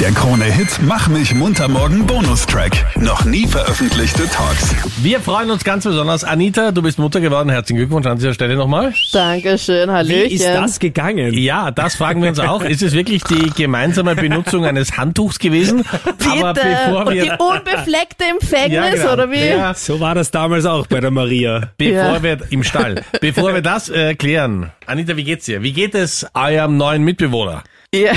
[0.00, 2.70] Der Krone-Hit Mach mich munter morgen Bonustrack.
[3.00, 4.72] Noch nie veröffentlichte Talks.
[5.02, 6.22] Wir freuen uns ganz besonders.
[6.22, 7.48] Anita, du bist Mutter geworden.
[7.50, 8.94] Herzlichen Glückwunsch an dieser Stelle nochmal.
[9.12, 10.30] Dankeschön, Wie Hallöchen.
[10.30, 11.34] ist das gegangen?
[11.34, 12.62] Ja, das fragen wir uns auch.
[12.62, 15.84] Ist es wirklich die gemeinsame Benutzung eines Handtuchs gewesen?
[16.30, 16.66] Aber Bitte.
[16.84, 19.12] bevor Und die wir, unbefleckte Empfängnis, Ja, genau.
[19.14, 19.48] oder wie?
[19.48, 21.70] Ja, So war das damals auch bei der Maria.
[21.76, 22.22] bevor Ja.
[22.22, 24.70] wir im Stall, bevor wir das äh, klären.
[24.86, 25.62] Anita, wie geht's dir?
[25.62, 27.64] Wie geht es eurem neuen Mitbewohner?
[27.94, 28.12] Ja,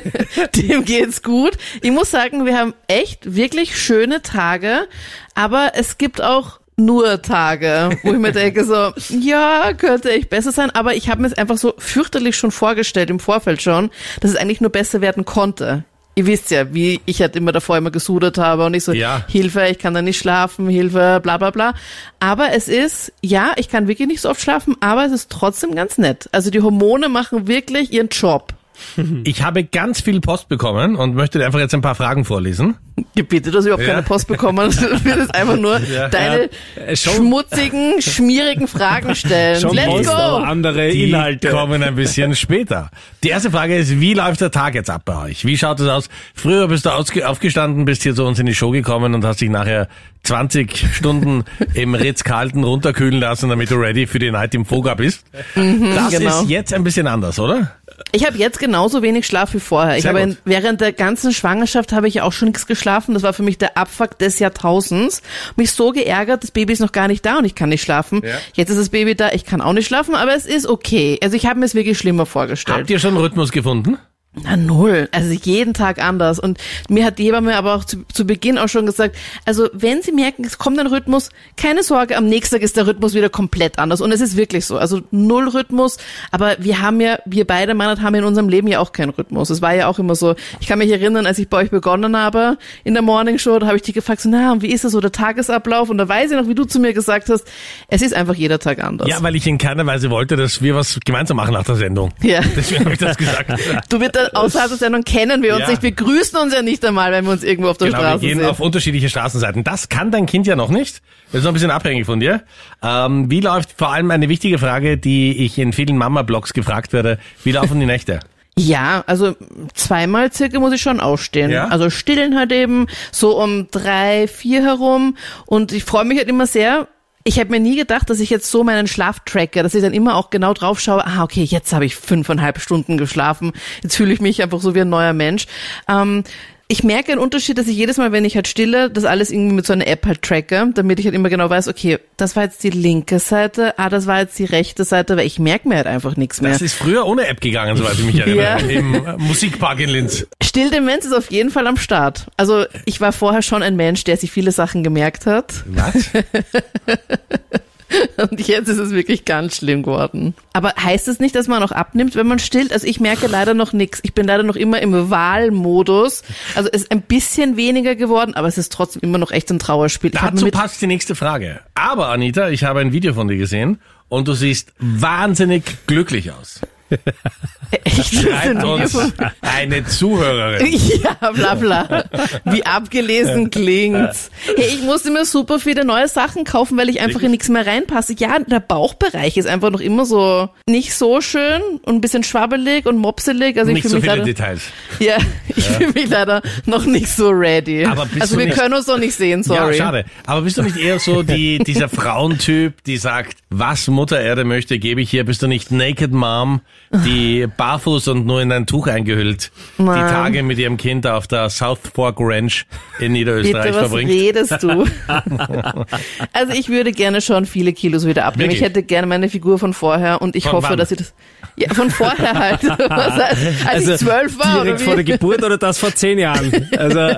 [0.56, 1.56] dem geht's gut.
[1.80, 4.86] Ich muss sagen, wir haben echt wirklich schöne Tage,
[5.34, 10.52] aber es gibt auch nur Tage, wo ich mir denke so, ja, könnte echt besser
[10.52, 13.90] sein, aber ich habe mir es einfach so fürchterlich schon vorgestellt im Vorfeld schon,
[14.20, 15.84] dass es eigentlich nur besser werden konnte.
[16.14, 19.24] Ihr wisst ja, wie ich halt immer davor immer gesudert habe und ich so, Ja.
[19.28, 21.74] Hilfe, ich kann da nicht schlafen, Hilfe, bla bla bla.
[22.20, 25.74] Aber es ist, ja, ich kann wirklich nicht so oft schlafen, aber es ist trotzdem
[25.74, 26.28] ganz nett.
[26.32, 28.55] Also die Hormone machen wirklich ihren Job.
[29.24, 32.76] Ich habe ganz viel Post bekommen und möchte dir einfach jetzt ein paar Fragen vorlesen.
[33.14, 33.90] Gebitte, du hast überhaupt Ja.
[33.90, 34.70] keine Post bekommen.
[34.76, 36.08] Du willst einfach nur Ja.
[36.08, 36.48] deine
[36.86, 39.60] Äh, schon- schmutzigen, schmierigen Fragen stellen.
[39.60, 40.12] Schon Let's Post, go!
[40.36, 41.48] andere Die Inhalte.
[41.50, 42.90] kommen ein bisschen später.
[43.22, 45.44] Die erste Frage ist, wie läuft der Tag jetzt ab bei euch?
[45.44, 46.08] Wie schaut es aus?
[46.34, 49.50] Früher bist du aufgestanden, bist hier zu uns in die Show gekommen und hast dich
[49.50, 49.88] nachher
[50.22, 55.24] 20 Stunden im Ritz-Carlton runterkühlen lassen, damit du ready für die Night im Foga bist.
[55.54, 56.42] das genau.
[56.42, 57.72] ist jetzt ein bisschen anders, oder?
[58.12, 59.96] Ich habe jetzt genauso wenig Schlaf wie vorher.
[59.96, 63.14] Ich habe in, während der ganzen Schwangerschaft habe ich auch schon nichts geschlafen.
[63.14, 65.22] Das war für mich der Abfuck des Jahrtausends.
[65.56, 68.22] Mich so geärgert, das Baby ist noch gar nicht da und ich kann nicht schlafen.
[68.24, 68.38] Ja.
[68.54, 71.18] Jetzt ist das Baby da, ich kann auch nicht schlafen, aber es ist okay.
[71.22, 72.78] Also ich habe mir es wirklich schlimmer vorgestellt.
[72.78, 73.98] Habt ihr schon einen Rhythmus gefunden?
[74.42, 75.08] Na null.
[75.12, 76.38] Also jeden Tag anders.
[76.38, 76.58] Und
[76.90, 80.12] mir hat die Hebamme aber auch zu, zu Beginn auch schon gesagt, also wenn Sie
[80.12, 83.78] merken, es kommt ein Rhythmus, keine Sorge, am nächsten Tag ist der Rhythmus wieder komplett
[83.78, 84.02] anders.
[84.02, 84.76] Und es ist wirklich so.
[84.76, 85.96] Also null Rhythmus.
[86.30, 89.48] Aber wir haben ja, wir beide Männer haben in unserem Leben ja auch keinen Rhythmus.
[89.48, 90.34] Es war ja auch immer so.
[90.60, 93.66] Ich kann mich erinnern, als ich bei euch begonnen habe in der Morning Show, da
[93.66, 95.88] habe ich dich gefragt, so, na, und wie ist das so der Tagesablauf?
[95.88, 97.46] Und da weiß ich noch, wie du zu mir gesagt hast,
[97.88, 99.08] es ist einfach jeder Tag anders.
[99.08, 102.12] Ja, weil ich in keiner Weise wollte, dass wir was gemeinsam machen nach der Sendung.
[102.22, 102.40] Ja.
[102.54, 103.50] Deswegen habe ich das gesagt.
[103.88, 105.70] Du wird dann außerhalb der Sendung kennen wir uns Ja.
[105.70, 105.82] nicht.
[105.82, 108.20] Wir grüßen uns ja nicht einmal, wenn wir uns irgendwo auf der Genau, wir Straße
[108.26, 108.48] gehen sehen.
[108.48, 109.64] auf unterschiedliche Straßenseiten.
[109.64, 111.02] Das kann dein Kind ja noch nicht.
[111.32, 112.42] Das ist noch ein bisschen abhängig von dir.
[112.82, 117.18] Ähm, wie läuft vor allem eine wichtige Frage, die ich in vielen Mama-Blogs gefragt werde.
[117.44, 118.20] Wie laufen die Nächte?
[118.58, 119.36] Ja, also
[119.74, 121.50] zweimal circa muss ich schon ausstehen.
[121.50, 121.68] Ja?
[121.68, 125.18] Also stillen halt eben so um drei, vier herum.
[125.44, 126.88] Und ich freue mich halt immer sehr.
[127.28, 129.92] Ich habe mir nie gedacht, dass ich jetzt so meinen Schlaf tracke, dass ich dann
[129.92, 133.50] immer auch genau drauf schaue, ah, okay, jetzt habe ich fünfeinhalb Stunden geschlafen.
[133.82, 135.48] Jetzt fühle ich mich einfach so wie ein neuer Mensch.
[135.88, 136.22] Ähm,
[136.68, 139.54] ich merke einen Unterschied, dass ich jedes Mal, wenn ich halt stille, das alles irgendwie
[139.54, 142.44] mit so einer App halt tracke, damit ich halt immer genau weiß, okay, das war
[142.44, 145.76] jetzt die linke Seite, ah, das war jetzt die rechte Seite, weil ich merke mir
[145.76, 146.50] halt einfach nichts mehr.
[146.50, 148.42] Das ist früher ohne App gegangen, soweit ich mich erinnere.
[148.42, 148.56] Ja.
[148.56, 150.26] Im äh, Musikpark in Linz.
[150.42, 152.26] Stilldemenz ist auf jeden Fall am Start.
[152.36, 155.64] Also ich war vorher schon ein Mensch, der sich viele Sachen gemerkt hat.
[155.66, 156.10] Was?
[158.16, 160.34] Und jetzt ist es wirklich ganz schlimm geworden.
[160.52, 162.72] Aber heißt es nicht, dass man auch abnimmt, wenn man stillt?
[162.72, 164.00] Also ich merke leider noch nichts.
[164.02, 166.22] Ich bin leider noch immer im Wahlmodus.
[166.54, 169.58] Also es ist ein bisschen weniger geworden, aber es ist trotzdem immer noch echt ein
[169.58, 170.10] Trauerspiel.
[170.14, 171.60] Ich Dazu passt die nächste Frage.
[171.74, 176.60] Aber Anita, ich habe ein Video von dir gesehen und du siehst wahnsinnig glücklich aus.
[177.84, 178.96] echt Schreibt uns
[179.40, 180.66] eine Zuhörerin.
[181.02, 182.04] Ja, bla bla.
[182.44, 184.30] Wie abgelesen klingt's.
[184.56, 187.66] Hey, ich musste mir super viele neue Sachen kaufen, weil ich einfach in nichts mehr
[187.66, 188.14] reinpasse.
[188.18, 192.86] Ja, der Bauchbereich ist einfach noch immer so nicht so schön und ein bisschen schwabbelig
[192.86, 193.58] und mopselig.
[193.58, 194.62] Also ich Nicht fühle so mich viele leider, Details.
[195.00, 195.16] ja,
[195.48, 197.84] ich fühle mich leider noch nicht so ready.
[197.84, 199.76] Aber bist also wir nicht- können uns noch nicht sehen, sorry.
[199.76, 200.04] Ja, schade.
[200.26, 204.78] Aber bist du nicht eher so die, dieser Frauentyp, die sagt, was Mutter Erde möchte,
[204.78, 205.24] gebe ich hier.
[205.24, 206.60] Bist du nicht Naked Mom,
[207.04, 210.08] die barfuß und nur in ein Tuch eingehüllt die Nein.
[210.08, 212.66] Tage mit ihrem Kind auf der South Fork Ranch
[212.98, 214.10] in Niederösterreich Bitte, was verbringt?
[214.10, 214.84] redest du?
[216.32, 218.50] also ich würde gerne schon viele Kilos wieder abnehmen.
[218.50, 218.60] Wirklich?
[218.60, 220.78] Ich hätte gerne meine Figur von vorher und ich Von hoffe, wann?
[220.78, 221.14] dass ich das...
[221.56, 222.62] Ja, von vorher halt.
[222.64, 224.84] Was heißt, als ich zwölf war, oder direkt wie?
[224.84, 226.68] vor der Geburt oder das vor zehn Jahren?
[226.76, 227.16] Also,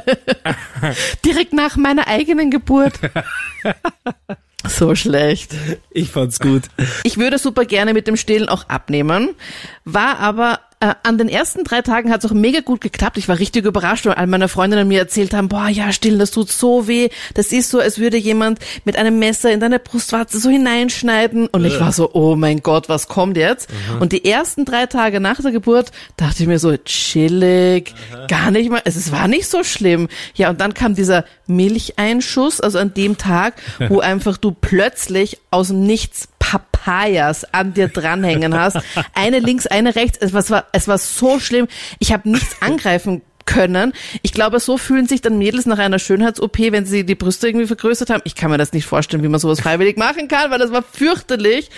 [1.24, 2.94] Direkt nach meiner eigenen Geburt.
[4.68, 5.54] So schlecht.
[5.90, 6.64] ich fand's gut.
[7.04, 9.30] Ich würde super gerne mit dem Stillen auch abnehmen,
[9.84, 13.18] war aber äh, an den ersten drei Tagen hat es auch mega gut geklappt.
[13.18, 16.30] Ich war richtig überrascht, weil all meine Freundinnen mir erzählt haben, boah, ja, stillen, das
[16.30, 17.08] tut so weh.
[17.34, 21.48] Das ist so, als würde jemand mit einem Messer in deine Brustwarze so hineinschneiden.
[21.48, 23.68] Und ich war so, oh mein Gott, was kommt jetzt?
[23.98, 27.94] Und die ersten drei Tage nach der Geburt dachte ich mir so, chillig,
[28.28, 30.08] gar nicht mal, es war nicht so schlimm.
[30.34, 33.54] Ja, und dann kam dieser Milcheinschuss, also an dem Tag,
[33.88, 36.28] wo einfach du plötzlich aus dem Nichts
[36.78, 38.78] Papayas an dir dranhängen hast.
[39.14, 40.18] Eine links, eine rechts.
[40.20, 41.68] Es war, es war so schlimm.
[41.98, 43.92] Ich habe nichts angreifen können.
[44.22, 47.66] Ich glaube, so fühlen sich dann Mädels nach einer Schönheits-OP, wenn sie die Brüste irgendwie
[47.66, 48.22] vergrößert haben.
[48.24, 50.82] Ich kann mir das nicht vorstellen, wie man sowas freiwillig machen kann, weil das war
[50.82, 51.70] fürchterlich.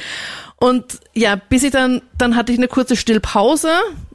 [0.56, 3.70] Und ja, bis ich dann, dann hatte ich eine kurze Stillpause,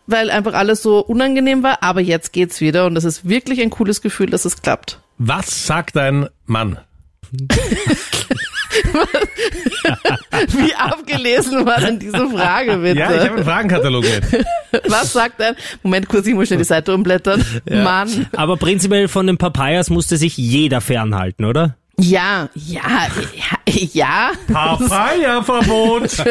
[0.05, 1.81] weil einfach alles so unangenehm war.
[1.81, 4.99] Aber jetzt geht's wieder und das ist wirklich ein cooles Gefühl, dass es klappt.
[5.17, 6.77] Was sagt dein Mann?
[10.49, 12.99] Wie abgelesen war denn diese Frage, bitte?
[12.99, 14.45] Ja, ich habe einen Fragenkatalog mit.
[14.91, 15.55] Was sagt er?
[15.83, 17.43] Moment, kurz, ich muss schnell die Seite umblättern.
[17.69, 18.27] Mann.
[18.35, 21.75] Aber prinzipiell von den Papayas musste sich jeder fernhalten, oder?
[21.99, 22.81] Ja, ja,
[23.65, 24.31] ja, ja.
[24.51, 26.11] Papaya-Verbot.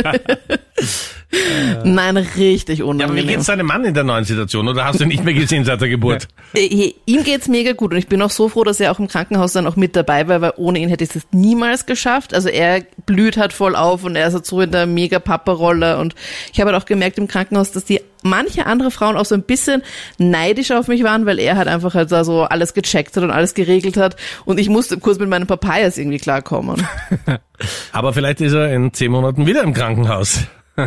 [1.84, 3.26] Nein, richtig Ja, aber wie unangenehm.
[3.26, 4.68] geht's deinem Mann in der neuen Situation?
[4.68, 6.28] Oder hast du ihn nicht mehr gesehen seit der Geburt?
[6.54, 9.08] Äh, Ihm geht's mega gut und ich bin auch so froh, dass er auch im
[9.08, 12.34] Krankenhaus dann auch mit dabei war, weil ohne ihn hätte ich es niemals geschafft.
[12.34, 15.98] Also er blüht halt voll auf und er ist halt so in der mega Papa-Rolle
[15.98, 16.14] und
[16.52, 19.42] ich habe halt auch gemerkt im Krankenhaus, dass die manche andere Frauen auch so ein
[19.42, 19.82] bisschen
[20.18, 23.30] neidisch auf mich waren, weil er halt einfach halt da so alles gecheckt hat und
[23.30, 26.86] alles geregelt hat und ich musste kurz mit meinen Papayas irgendwie klarkommen.
[27.92, 30.40] Aber vielleicht ist er in zehn Monaten wieder im Krankenhaus,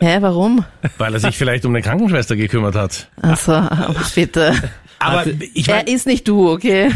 [0.00, 0.64] Hä, warum?
[0.98, 3.08] weil er sich vielleicht um eine Krankenschwester gekümmert hat.
[3.22, 3.66] Also,
[4.14, 4.54] bitte.
[5.00, 5.24] Aber
[5.54, 6.90] ich, mein, Er ist nicht du, okay?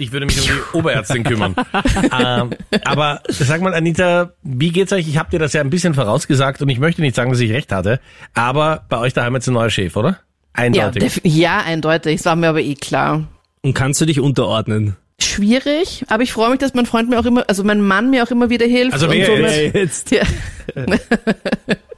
[0.00, 1.54] Ich würde mich um die Oberärztin kümmern.
[2.18, 2.50] ähm,
[2.84, 5.08] aber sag mal, Anita, wie geht's euch?
[5.08, 7.52] Ich habe dir das ja ein bisschen vorausgesagt und ich möchte nicht sagen, dass ich
[7.52, 8.00] recht hatte,
[8.34, 10.10] aber bei euch daheim jetzt ein neuer Chef, oder?
[10.10, 11.02] Ja, Eindeutig.
[11.02, 12.16] def- ja, eindeutig.
[12.16, 13.28] Es war mir aber eh klar.
[13.62, 14.96] Und kannst du dich unterordnen?
[15.20, 18.24] Schwierig, aber ich freue mich, dass mein Freund mir auch immer, also mein Mann mir
[18.24, 18.94] auch immer wieder hilft.
[18.94, 20.10] Also und wer jetzt?
[20.10, 20.10] jetzt.
[20.12, 20.22] Ja.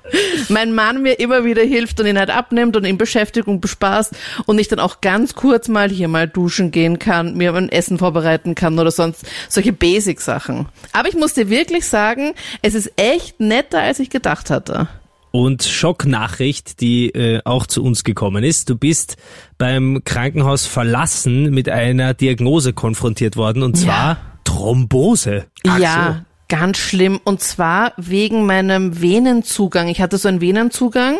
[0.49, 4.14] mein Mann mir immer wieder hilft und ihn halt abnimmt und ihn Beschäftigung bespaßt
[4.47, 7.99] und ich dann auch ganz kurz mal hier mal duschen gehen kann, mir ein Essen
[7.99, 10.67] vorbereiten kann oder sonst solche Basic-Sachen.
[10.93, 14.88] Aber ich muss dir wirklich sagen, es ist echt netter, als ich gedacht hatte.
[15.31, 18.69] Und Schocknachricht, die äh, auch zu uns gekommen ist.
[18.69, 19.17] Du bist
[19.56, 25.47] beim Krankenhaus verlassen mit einer Diagnose konfrontiert worden und zwar Thrombose.
[25.65, 27.19] ja, ganz schlimm.
[27.25, 29.88] Und zwar wegen meinem Venenzugang.
[29.88, 31.16] Ich hatte so einen Venenzugang,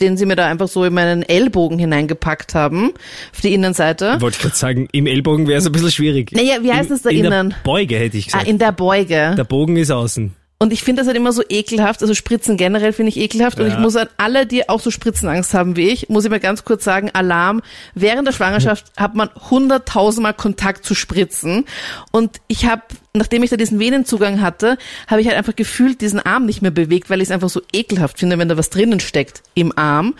[0.00, 2.90] den sie mir da einfach so in meinen Ellbogen hineingepackt haben,
[3.32, 4.20] auf die Innenseite.
[4.20, 6.32] Wollte ich gerade sagen, im Ellbogen wäre es ein bisschen schwierig.
[6.32, 7.50] Naja, wie heißt Im- es da in innen?
[7.50, 8.48] Der Beuge hätte ich Ah, gesagt.
[8.48, 9.34] in der Beuge.
[9.36, 10.34] der Bogen ist außen.
[10.60, 13.60] Und ich finde das halt immer so ekelhaft, also Spritzen generell finde ich ekelhaft.
[13.60, 16.40] Und ich muss an alle, die auch so Spritzenangst haben wie ich, muss ich mal
[16.40, 17.62] ganz kurz sagen, Alarm.
[17.94, 21.64] Während der Schwangerschaft hat man hunderttausendmal Kontakt zu Spritzen.
[22.10, 22.82] Und ich habe,
[23.14, 26.72] nachdem ich da diesen Venenzugang hatte, habe ich halt einfach gefühlt diesen Arm nicht mehr
[26.72, 30.14] bewegt, weil ich es einfach so ekelhaft finde, wenn da was drinnen steckt im Arm.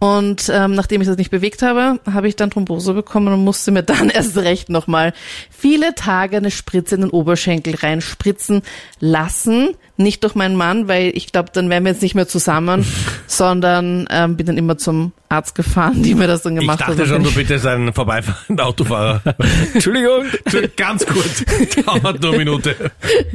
[0.00, 3.70] Und ähm, nachdem ich das nicht bewegt habe, habe ich dann Thrombose bekommen und musste
[3.70, 5.12] mir dann erst recht nochmal
[5.56, 8.62] viele Tage eine Spritze in den Oberschenkel reinspritzen
[8.98, 9.76] lassen.
[9.96, 12.84] Nicht durch meinen Mann, weil ich glaube, dann wären wir jetzt nicht mehr zusammen,
[13.28, 16.96] sondern ähm, bin dann immer zum Arzt gefahren, die mir das dann Ich gemacht dachte
[16.98, 17.06] haben.
[17.06, 19.22] schon, du bittest einen vorbeifahrenden Autofahrer.
[19.72, 20.24] Entschuldigung.
[20.76, 21.44] Ganz kurz,
[21.86, 22.74] dauert nur eine Minute.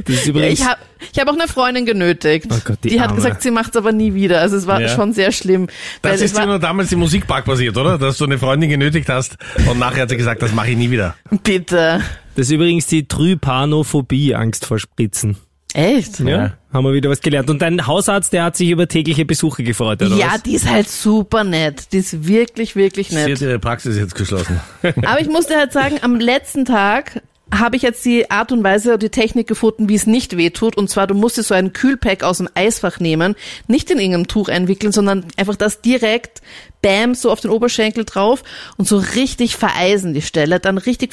[0.04, 0.80] Das ist Ja, ich habe
[1.12, 2.46] ich hab auch eine Freundin genötigt.
[2.50, 3.16] Oh Gott, die hat Arme.
[3.16, 4.40] gesagt, sie macht's aber nie wieder.
[4.40, 4.88] Also es war Ja.
[4.88, 5.66] schon sehr schlimm.
[6.02, 7.96] weil Das es ist war, nur damals im Musikpark passiert, oder?
[7.96, 10.90] Dass du eine Freundin genötigt hast und nachher hat sie gesagt, das mache ich nie
[10.90, 11.14] wieder.
[11.42, 12.00] bitte.
[12.36, 15.36] das ist übrigens die Trypanophobie, Angst vor Spritzen.
[15.74, 16.20] Echt?
[16.20, 16.52] Ja.
[16.72, 17.50] Haben wir wieder was gelernt.
[17.50, 20.42] Und dein Hausarzt, der hat sich über tägliche Besuche gefreut, oder Ja, was?
[20.42, 21.92] die ist halt super nett.
[21.92, 23.40] Die ist wirklich, wirklich Sie hat nett.
[23.40, 24.60] ihre Praxis jetzt geschlossen.
[24.82, 28.94] Aber ich musste halt sagen, am letzten Tag habe ich jetzt die Art und Weise
[28.94, 30.76] und die Technik gefunden, wie es nicht wehtut.
[30.76, 33.34] Und zwar, du musst dir so einen Kühlpack aus dem Eisfach nehmen,
[33.66, 36.42] nicht in irgendeinem Tuch einwickeln, sondern einfach das direkt,
[36.80, 38.44] bam, so auf den Oberschenkel drauf
[38.76, 41.12] und so richtig vereisen die Stelle, dann richtig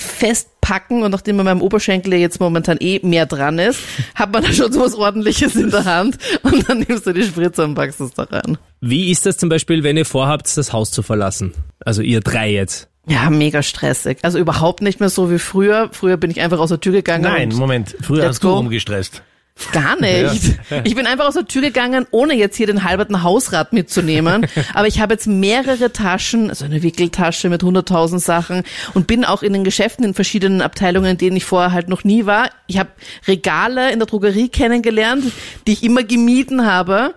[0.68, 3.80] festpacken und nachdem an meinem Oberschenkel ja jetzt momentan eh mehr dran ist,
[4.16, 7.24] hat man da schon so was ordentliches in der Hand und dann nimmst du die
[7.24, 8.58] Spritze und packst es da rein.
[8.82, 11.54] Wie ist das zum Beispiel, wenn ihr vorhabt, das Haus zu verlassen?
[11.84, 12.90] Also ihr drei jetzt.
[13.08, 14.20] Ja, mega stressig.
[14.24, 15.90] Also überhaupt nicht mehr so wie früher.
[15.94, 17.24] Früher bin ich einfach aus der Tür gegangen.
[17.24, 17.96] Nein, und Moment.
[18.02, 19.24] Früher hast du rumgestresst.
[19.72, 20.58] Gar nicht.
[20.84, 24.46] Ich bin einfach aus der Tür gegangen, ohne jetzt hier den halberten Hausrat mitzunehmen.
[24.74, 29.44] Aber ich habe jetzt mehrere Taschen, also eine Wickeltasche mit 100.000 Sachen und bin auch
[29.44, 32.50] in den Geschäften in verschiedenen Abteilungen, in denen ich vorher halt noch nie war.
[32.68, 32.90] Ich habe
[33.28, 35.26] Regale in der Drogerie kennengelernt,
[35.66, 37.14] die ich immer gemieden habe.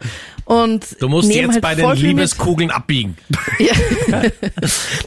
[0.50, 1.98] Und Du musst jetzt halt bei den mit.
[2.00, 3.16] Liebeskugeln abbiegen.
[3.60, 3.72] Ja.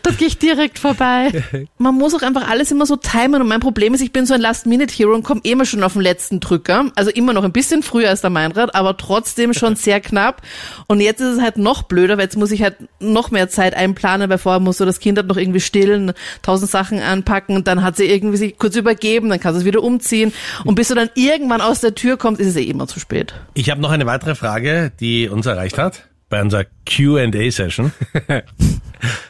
[0.04, 1.44] das gehe ich direkt vorbei.
[1.78, 4.34] Man muss auch einfach alles immer so timen und mein Problem ist, ich bin so
[4.34, 6.92] ein Last-Minute-Hero und komme immer schon auf den letzten Drücker.
[6.96, 10.42] Also immer noch ein bisschen früher als der Meinrad, aber trotzdem schon sehr knapp.
[10.88, 13.74] Und jetzt ist es halt noch blöder, weil jetzt muss ich halt noch mehr Zeit
[13.76, 17.84] einplanen, weil vorher musst du das Kind halt noch irgendwie stillen, tausend Sachen anpacken dann
[17.84, 20.34] hat sie irgendwie sich kurz übergeben, dann kannst du es wieder umziehen
[20.66, 23.34] und bis du dann irgendwann aus der Tür kommst, ist es eh immer zu spät.
[23.54, 27.92] Ich habe noch eine weitere Frage, die uns erreicht hat bei unserer Q&A-Session.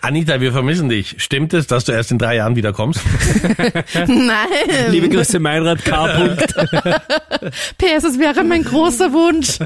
[0.01, 1.15] Anita, wir vermissen dich.
[1.17, 3.01] Stimmt es, dass du erst in drei Jahren wiederkommst?
[4.07, 4.45] Nein.
[4.89, 6.07] Liebe Grüße, Meinrad K.
[7.77, 9.59] PS, es wäre mein großer Wunsch.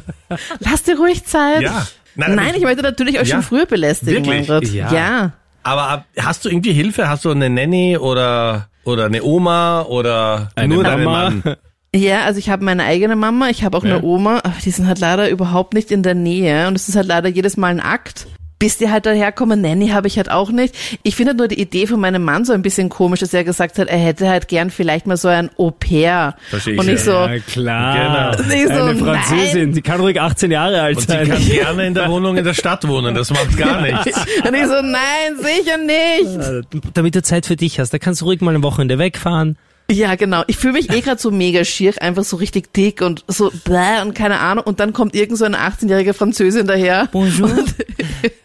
[0.60, 1.62] Lass dir ruhig Zeit.
[1.62, 1.88] Ja.
[2.16, 3.36] Nein, Nein, ich möchte natürlich euch Ja.
[3.36, 4.48] schon früher belästigen, Wirklich?
[4.48, 4.64] Meinrad.
[4.70, 4.92] Ja.
[4.94, 5.32] ja.
[5.64, 7.10] Aber hast du irgendwie Hilfe?
[7.10, 11.30] Hast du eine Nanny oder, oder eine Oma oder Eine nur deinen Mama.
[11.30, 11.56] Mann?
[11.96, 13.96] Ja, also ich habe meine eigene Mama, ich habe auch Ja.
[13.98, 16.96] eine Oma, aber die sind halt leider überhaupt nicht in der Nähe und es ist
[16.96, 18.28] halt leider jedes Mal ein Akt.
[18.60, 20.76] Bis die halt daherkommen, Nanny habe ich halt auch nicht.
[21.04, 23.78] Ich finde nur die Idee von meinem Mann so ein bisschen komisch, dass er gesagt
[23.78, 26.36] hat, er hätte halt gern vielleicht mal so ein Au-pair.
[26.50, 26.98] Verstehe ich, Und ich ja.
[27.06, 28.34] so, Ja, klar.
[28.40, 28.54] Genau.
[28.56, 29.72] Ich so, Eine Französin, nein.
[29.74, 31.28] die kann ruhig 18 Jahre alt Und sie sein.
[31.30, 33.14] kann gerne in der Wohnung in der Stadt wohnen.
[33.14, 34.06] Das macht gar nichts.
[34.08, 36.68] und ich so, nein, sicher nicht.
[36.96, 39.58] Damit du Zeit für dich hast, da kannst du ruhig mal ein Wochenende wegfahren.
[39.90, 40.44] Ja, genau.
[40.48, 44.02] Ich fühle mich eh gerade so mega schier, einfach so richtig dick und so bläh
[44.02, 44.66] und keine Ahnung.
[44.66, 47.08] Und dann kommt irgend so eine 18-jährige Französin daher.
[47.12, 47.50] Bonjour.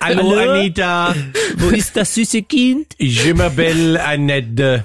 [0.00, 0.52] Hallo, Hallo?
[0.52, 1.14] Anita.
[1.56, 2.94] Wo ist das süße Kind?
[2.99, 4.84] Je m'appelle Annette.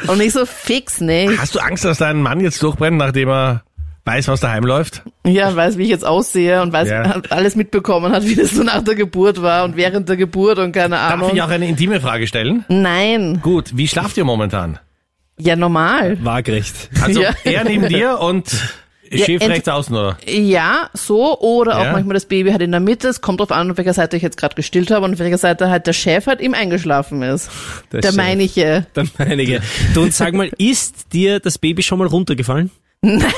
[0.06, 1.38] Und ich so fix nicht.
[1.38, 3.64] Hast du Angst, dass dein Mann jetzt durchbrennt, nachdem er
[4.04, 5.02] weiß, was daheim läuft?
[5.26, 7.20] Ja, weiß, wie ich jetzt aussehe und weiß, Ja.
[7.30, 10.72] alles mitbekommen hat, wie das so nach der Geburt war und während der Geburt und
[10.72, 11.30] keine Darf Ahnung.
[11.34, 12.64] ich auch eine intime Frage stellen?
[12.68, 13.40] Nein.
[13.42, 14.78] Gut, wie schlaft ihr momentan?
[15.38, 16.18] Ja, normal.
[16.24, 16.90] Waagrecht.
[17.02, 17.30] Also Ja.
[17.44, 18.50] er neben dir und
[19.12, 20.16] Ja, schief rechts außen, oder?
[20.26, 21.38] Ja, so.
[21.40, 21.92] Oder auch Ja.
[21.92, 23.08] manchmal das Baby halt in der Mitte.
[23.08, 25.38] Es kommt drauf an, auf welcher Seite ich jetzt gerade gestillt habe und auf welcher
[25.38, 27.50] Seite halt der Chef halt ihm eingeschlafen ist.
[27.90, 28.16] Der Der Chef.
[28.16, 28.86] meinige.
[28.94, 29.60] Der meinige.
[29.94, 32.70] Du, und sag mal, ist dir das Baby schon mal runtergefallen?
[33.02, 33.30] Nein.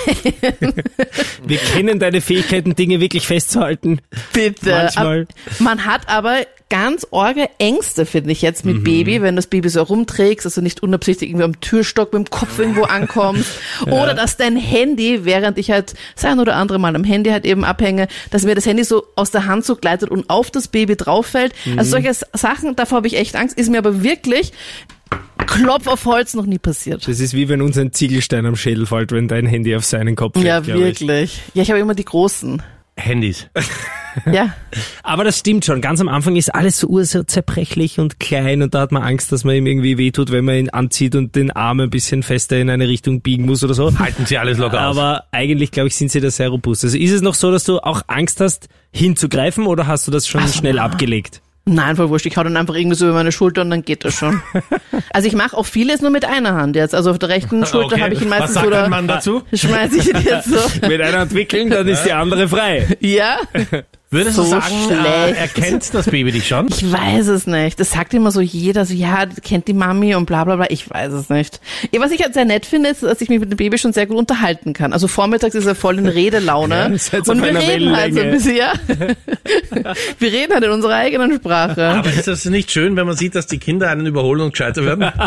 [1.47, 4.01] Wir kennen deine Fähigkeiten, Dinge wirklich festzuhalten.
[4.33, 4.71] Bitte.
[4.71, 5.23] Manchmal.
[5.23, 6.39] Ab- Man hat aber
[6.69, 8.85] ganz orge Ängste, finde ich jetzt mit Mhm.
[8.85, 12.27] Baby, wenn du das Baby so rumträgst, dass du nicht unabsichtlich irgendwie am Türstock mit
[12.27, 13.51] dem Kopf irgendwo ankommst.
[13.87, 17.45] Oder dass dein Handy, während ich halt das ein oder andere Mal am Handy halt
[17.45, 20.67] eben abhänge, dass mir das Handy so aus der Hand so gleitet und auf das
[20.69, 21.53] Baby drauf fällt.
[21.67, 21.79] Mhm.
[21.79, 24.53] Also solche Sachen, davor habe ich echt Angst, ist mir aber wirklich
[25.47, 27.07] Klopf auf Holz noch nie passiert.
[27.07, 30.17] Das ist wie wenn uns ein Ziegelstein am Schädel fällt, wenn dein Handy auf seinen
[30.17, 30.47] Kopf fällt.
[30.47, 31.01] Ja, glaub ich.
[31.01, 31.41] wirklich.
[31.55, 32.63] Ja, ich habe immer die großen.
[32.97, 33.49] Handys.
[34.31, 34.53] Ja.
[35.03, 35.81] Aber das stimmt schon.
[35.81, 39.03] Ganz am Anfang ist alles so ur- so zerbrechlich und klein und da hat man
[39.03, 42.23] Angst, dass man ihm irgendwie wehtut, wenn man ihn anzieht und den Arm ein bisschen
[42.23, 43.99] fester in eine Richtung biegen muss oder so.
[43.99, 44.99] Halten sie alles locker aus.
[44.99, 46.85] Aber eigentlich, glaube ich, sind sie da sehr robust.
[46.85, 50.29] Also ist es noch so, dass du auch Angst hast, hinzugreifen oder hast du das
[50.29, 50.83] schon Also, schnell na.
[50.85, 51.41] abgelegt?
[51.65, 52.27] Nein, voll wurscht.
[52.27, 54.43] Ich hau dann einfach irgendwie so über meine Schulter und dann geht das schon.
[55.13, 56.93] also ich mache auch vieles nur mit einer Hand jetzt.
[56.95, 58.03] Also auf der rechten Schulter Okay.
[58.03, 58.89] habe ich ihn meistens Was sagt so da.
[58.89, 59.43] Mann dazu?
[59.53, 60.59] Schmeiß ich ihn jetzt so.
[60.89, 62.97] Mit einer Hand wickeln, dann ist die andere frei.
[63.01, 63.37] Ja?
[64.13, 65.41] Würdest so du sagen, äh, schlecht.
[65.41, 66.69] er kennt das Baby dich schon?
[66.69, 67.81] Ich weiß es nicht.
[67.81, 70.67] Das sagt immer so jeder, so ja, kennt die Mami und bla bla bla.
[70.69, 71.61] Ich weiß es nicht.
[71.93, 73.95] Ja, was ich halt sehr nett finde, ist, dass ich mich mit dem Baby schon
[73.95, 74.93] sehr gut unterhalten kann.
[74.93, 76.73] Also vormittags ist er voll in Redelaune.
[76.83, 78.33] Ja, ihr seid und wir reden halt so ein Wellenlänge.
[78.33, 78.73] bisschen, ja.
[80.19, 81.87] wir reden halt in unserer eigenen Sprache.
[81.87, 84.85] Aber ist das nicht schön, wenn man sieht, dass die Kinder einen überholen und gescheiter
[84.85, 85.11] werden?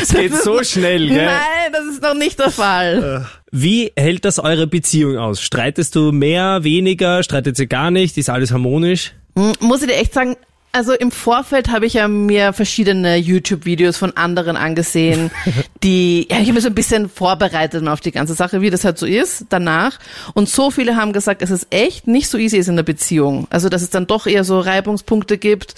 [0.00, 1.26] Es geht so schnell, gell?
[1.26, 3.26] Nein, das ist noch nicht der Fall.
[3.52, 5.40] Wie hält das eure Beziehung aus?
[5.40, 7.22] Streitest du mehr, weniger?
[7.22, 8.18] Streitet ihr gar nicht?
[8.18, 9.12] Ist alles harmonisch?
[9.36, 10.36] Hm, Muss ich dir echt sagen,
[10.72, 15.30] also im Vorfeld habe ich ja mir verschiedene YouTube-Videos von anderen angesehen,
[15.82, 18.84] die, ja, ich habe mir so ein bisschen vorbereitet auf die ganze Sache, wie das
[18.84, 19.98] halt so ist, danach.
[20.34, 23.46] Und so viele haben gesagt, dass es echt nicht so easy ist in der Beziehung.
[23.48, 25.76] Also, dass es dann doch eher so Reibungspunkte gibt.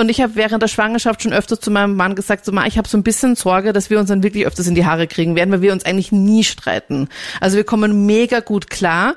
[0.00, 2.78] Und ich habe während der Schwangerschaft schon öfters zu meinem Mann gesagt, so, Ma, ich
[2.78, 5.34] habe so ein bisschen Sorge, dass wir uns dann wirklich öfters in die Haare kriegen
[5.34, 7.08] werden, weil wir uns eigentlich nie streiten.
[7.40, 9.16] Also wir kommen mega gut klar.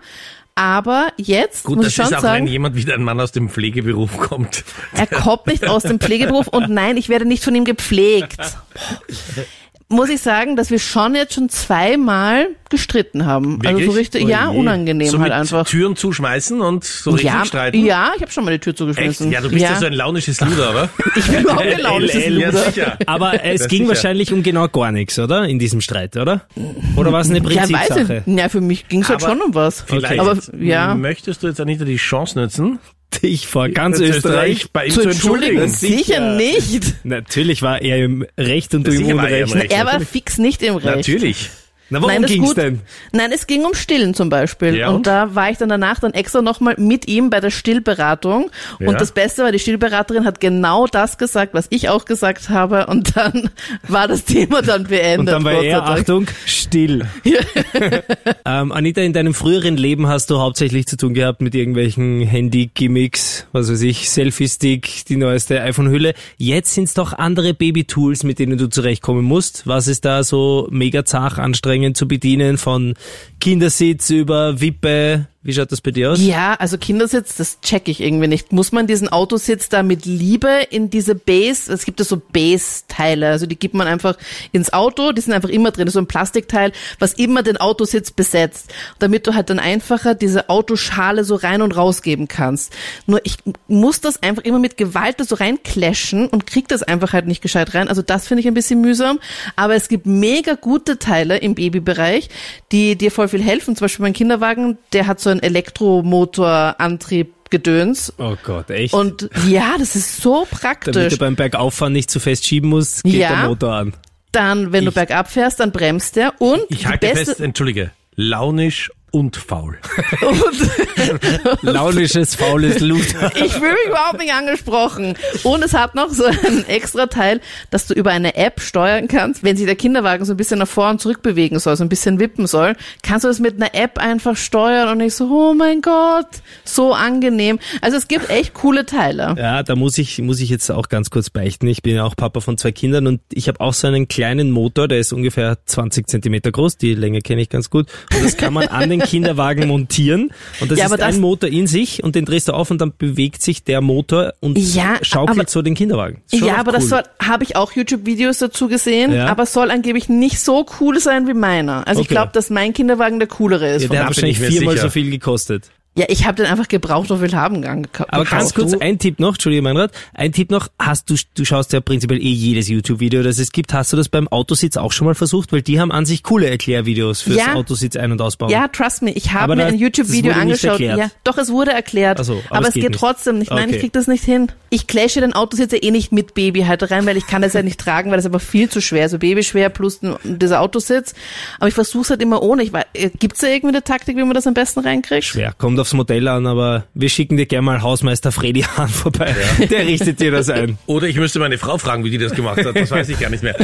[0.55, 3.31] Aber jetzt Gut, muss ich schon ist auch, sagen, wenn jemand wie dein Mann aus
[3.31, 4.63] dem Pflegeberuf kommt.
[4.93, 8.37] er kommt nicht aus dem Pflegeberuf und nein, ich werde nicht von ihm gepflegt.
[9.91, 13.59] Muss ich sagen, dass wir schon jetzt schon zweimal gestritten haben.
[13.65, 13.97] Also so Wirklich?
[13.97, 15.67] richtig, ja, unangenehm So halt mit einfach.
[15.67, 17.85] Türen zuschmeißen und so richtig ja, streiten?
[17.85, 18.77] ja, ich habe schon mal die Tür Echt?
[18.77, 19.31] zugeschmissen.
[19.31, 20.89] Ja, du bist ja, so ein launisches Luder, oder?
[21.15, 22.63] ich bin überhaupt kein launisches LL, ja, Luder.
[22.63, 22.97] sicher.
[23.05, 23.89] Aber es Das ging sicher.
[23.89, 25.45] wahrscheinlich um genau gar nichts, oder?
[25.45, 26.47] In diesem Streit, oder?
[26.95, 28.23] Oder war es eine Ja, weiß Prinzipsache?
[28.25, 28.33] ich.
[28.37, 29.81] Ja, für mich ging's halt Aber schon um was.
[29.85, 32.79] Vielleicht Aber ja, möchtest du jetzt Anita die Chance nutzen,
[33.21, 34.71] Ich vor ganz jetzt Österreich.
[34.71, 36.03] bei ihm zu entschuldigen, entschuldigen?
[36.03, 36.95] sicher nicht.
[37.03, 39.63] Natürlich war er im Recht und du im war er im Unrecht.
[39.63, 39.73] Recht.
[39.73, 40.95] Er war fix nicht im Recht.
[40.95, 41.49] Natürlich.
[41.91, 42.57] Na, worum Nein, das ist ging's gut.
[42.57, 42.79] denn?
[43.11, 44.77] Nein, es ging um Stillen zum Beispiel.
[44.77, 44.95] Ja, und?
[44.95, 45.07] und?
[45.07, 48.49] da war ich dann danach dann extra nochmal mit ihm bei der Stillberatung.
[48.79, 48.87] Ja.
[48.87, 52.85] Und das Beste war, die Stillberaterin hat genau das gesagt, was ich auch gesagt habe.
[52.87, 53.49] Und dann
[53.89, 55.19] war das Thema dann beendet.
[55.19, 55.83] Und dann war Gott er.
[55.83, 57.05] Achtung, still.
[58.45, 63.47] ähm, Anita, in deinem früheren Leben hast du hauptsächlich zu tun gehabt mit irgendwelchen Handy-Gimmicks,
[63.51, 66.13] was weiß ich, Selfie-Stick, die neueste iPhone-Hülle.
[66.37, 69.67] Jetzt sind's doch andere Baby-Tools, mit denen du zurechtkommen musst.
[69.67, 72.93] Was ist da so mega zart anstrengend zu bedienen, von
[73.39, 76.21] Kindersitz über Wippe, Wie schaut das bei dir aus?
[76.21, 78.51] Ja, also Kindersitz, das check ich irgendwie nicht.
[78.51, 83.29] Muss man diesen Autositz da mit Liebe in diese Base, es gibt ja so Base-Teile,
[83.29, 84.17] also die gibt man einfach
[84.51, 88.71] ins Auto, die sind einfach immer drin, so ein Plastikteil, was immer den Autositz besetzt,
[88.99, 92.73] damit du halt dann einfacher diese Autoschale so rein und rausgeben kannst.
[93.07, 97.25] Nur ich muss das einfach immer mit Gewalt so reinclashen und krieg das einfach halt
[97.25, 97.87] nicht gescheit rein.
[97.87, 99.19] Also das finde ich ein bisschen mühsam,
[99.55, 102.29] aber es gibt mega gute Teile im Babybereich,
[102.71, 103.75] die dir voll viel helfen.
[103.75, 108.13] Zum Beispiel mein Kinderwagen, der hat so einen Elektromotorantrieb Gedöns.
[108.17, 108.93] Oh Gott, echt?
[108.93, 111.09] Und ja, das ist so Damit praktisch.
[111.13, 113.29] du beim Bergauffahren nicht zu fest schieben musst, geht Ja.
[113.41, 113.93] der Motor an.
[114.31, 116.39] Dann, wenn du Ich- bergab fährst, dann bremst der.
[116.39, 119.77] Und Ich halte beste, fest, entschuldige, launisch und faul.
[121.61, 123.31] Launisches, faules Luther.
[123.35, 125.15] ich fühle mich überhaupt nicht angesprochen.
[125.43, 129.43] Und es hat noch so ein extra Teil, dass du über eine App steuern kannst,
[129.43, 131.89] wenn sich der Kinderwagen so ein bisschen nach vor und zurück bewegen soll, so ein
[131.89, 135.53] bisschen wippen soll, kannst du das mit einer App einfach steuern und ich so, oh
[135.53, 136.27] mein Gott,
[136.63, 137.59] so angenehm.
[137.81, 139.35] Also es gibt echt coole Teile.
[139.37, 141.67] Ja, da muss ich, muss ich jetzt auch ganz kurz beichten.
[141.67, 144.51] Ich bin ja auch Papa von zwei Kindern und ich habe auch so einen kleinen
[144.51, 147.87] Motor, der ist ungefähr 20 Zentimeter groß, die Länge kenne ich ganz gut.
[148.15, 150.31] Und das kann man an den Kinderwagen montieren.
[150.59, 152.71] Und das Ja, ist aber das- ein Motor in sich und den drehst du auf
[152.71, 156.21] und dann bewegt sich der Motor und Ja, schaukelt aber- so den Kinderwagen.
[156.31, 156.79] Ja, auch aber cool.
[156.79, 159.27] das soll, habe ich auch YouTube-Videos dazu gesehen, Ja.
[159.27, 161.87] aber soll angeblich nicht so cool sein wie meiner.
[161.87, 162.15] Also ich Okay.
[162.15, 163.83] glaube, dass mein Kinderwagen der coolere ist.
[163.83, 164.87] ja, der hat wahrscheinlich ich viermal sicher.
[164.87, 165.69] so viel gekostet.
[166.01, 168.11] Ja, ich habe den einfach gebraucht und will haben gekauft.
[168.11, 171.73] Aber ganz kurz, ein Tipp noch, Entschuldige Meinrad, ein Tipp noch, hast du, du schaust
[171.73, 175.05] ja prinzipiell eh jedes YouTube-Video, das es gibt, hast du das beim Autositz auch schon
[175.05, 175.51] mal versucht?
[175.53, 177.53] Weil die haben an sich coole Erklärvideos fürs Ja.
[177.55, 178.49] Autositz ein- und ausbauen.
[178.51, 180.79] Ja, trust me, ich habe mir da- ein YouTube-Video angeschaut.
[180.79, 182.23] Ja, doch, es wurde erklärt.
[182.25, 183.51] So, aber aber, es geht geht trotzdem nicht.
[183.51, 183.75] Nein, Okay.
[183.75, 184.51] ich krieg das nicht hin.
[184.69, 187.61] Ich clashe den Autositz ja eh nicht mit Babyhalter rein, weil ich kann das ja
[187.61, 189.03] nicht tragen, weil das aber viel zu schwer.
[189.03, 191.13] Also Babyschwer plus dieser Autositz.
[191.59, 192.63] Aber ich versuche es halt immer ohne.
[192.63, 192.85] Ich weiß,
[193.19, 195.25] gibt's da irgendwie eine Taktik, wie man das am besten reinkriegt?
[195.25, 199.35] Schwer, kommt aufs Modell an, aber wir schicken dir gerne mal Hausmeister Freddy Hahn vorbei.
[199.69, 200.77] Der richtet dir das ein.
[200.85, 202.75] Oder ich müsste meine Frau fragen, wie die das gemacht hat.
[202.75, 203.55] Das weiß ich gar nicht mehr.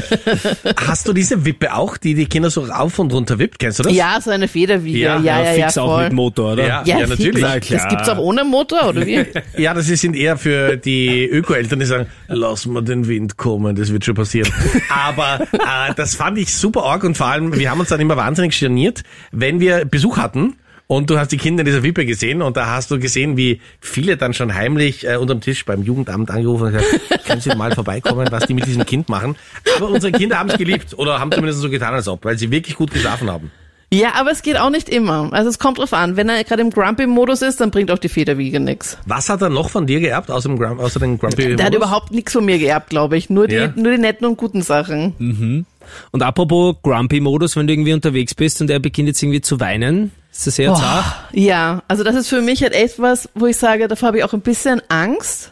[0.77, 3.59] Hast du diese Wippe auch, die die Kinder so rauf und runter wippt?
[3.59, 3.93] Kennst du das?
[3.93, 4.99] Ja, so eine Federwiege.
[4.99, 6.03] Ja, Ja, ja, ja, fix auch voll.
[6.05, 6.67] mit Motor, oder?
[6.67, 6.83] Ja.
[6.85, 7.37] ja, natürlich.
[7.37, 7.41] fix.
[7.41, 7.79] Na klar.
[7.81, 9.25] Das gibt's auch ohne Motor, oder wie?
[9.57, 13.91] Ja, das sind eher für die Öko-Eltern, die sagen, lass mal den Wind kommen, das
[13.91, 14.51] wird schon passieren.
[14.89, 18.17] Aber äh, das fand ich super arg und vor allem, wir haben uns dann immer
[18.17, 20.55] wahnsinnig geniert, wenn wir Besuch hatten
[20.87, 23.59] und du hast die Kinder in dieser Wippe gesehen und da hast du gesehen, wie
[23.81, 26.87] viele dann schon heimlich äh, unterm Tisch beim Jugendamt angerufen und gesagt,
[27.25, 29.35] können Sie mal vorbeikommen, was die mit diesem Kind machen.
[29.77, 32.49] Aber unsere Kinder haben es geliebt oder haben zumindest so getan, als ob, weil sie
[32.51, 33.51] wirklich gut geschlafen haben.
[33.89, 35.29] Ja, aber es geht auch nicht immer.
[35.31, 36.17] Also es kommt drauf an.
[36.17, 38.97] Wenn er gerade im Grumpy-Modus ist, dann bringt auch die Federwiege nix.
[39.05, 41.55] Was hat er noch von dir geerbt, außer dem, Grum- außer dem Grumpy?
[41.55, 43.29] Der hat überhaupt nichts von mir geerbt, glaube ich.
[43.29, 43.71] Nur die, Ja.
[43.77, 45.65] nur die netten und guten Sachen.
[46.11, 50.11] Und apropos Grumpy-Modus, wenn du irgendwie unterwegs bist und er beginnt jetzt irgendwie zu weinen,
[50.37, 51.05] ist das eher zart?
[51.31, 54.23] Ja, also das ist für mich halt echt was, wo ich sage, davor habe ich
[54.23, 55.51] auch ein bisschen Angst.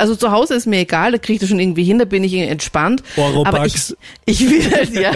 [0.00, 2.24] Also zu Hause ist mir egal, da kriege ich das schon irgendwie hin, da bin
[2.24, 3.02] ich entspannt.
[3.16, 3.96] Aber ich, Oropax.
[4.24, 5.12] ich will halt, ja,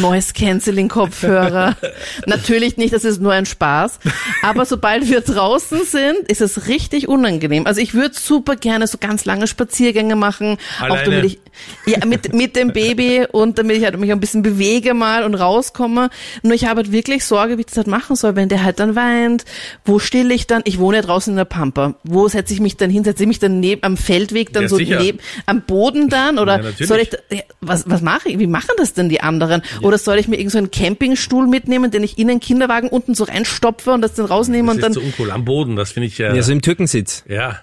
[0.00, 1.76] Noise Canceling Kopfhörer.
[2.26, 3.98] Natürlich nicht, das ist nur ein Spaß.
[4.42, 7.66] Aber sobald wir draußen sind, ist es richtig unangenehm.
[7.66, 11.04] Also ich würde super gerne so ganz lange Spaziergänge machen, auch Alleine?
[11.04, 11.38] damit ich,
[11.86, 15.34] ja, mit, mit dem Baby und damit ich halt mich ein bisschen bewege mal und
[15.34, 16.10] rauskomme.
[16.42, 18.80] Nur ich habe halt wirklich Sorge, wie ich das halt machen soll, wenn der halt
[18.80, 19.44] dann weint.
[19.84, 20.62] Wo still ich dann?
[20.64, 21.94] Ich wohne ja draußen in der Pampa.
[22.04, 23.04] Wo setze ich mich dann hin?
[23.04, 25.00] Setze ich mich dann neben, am Feldweg dann Ja, so sicher.
[25.00, 26.38] neben, am Boden dann?
[26.38, 28.38] Oder Ja, soll ich, ja, was, was mache ich?
[28.38, 29.62] Wie machen das denn die anderen?
[29.82, 33.14] Oder soll ich mir irgend so einen Campingstuhl mitnehmen, den ich in den Kinderwagen unten
[33.14, 35.30] so reinstopfe und das dann rausnehme Das und ist dann, so uncool.
[35.30, 37.24] Am Boden, das finde ich, äh, Ja, so im Türkensitz.
[37.28, 37.60] ja.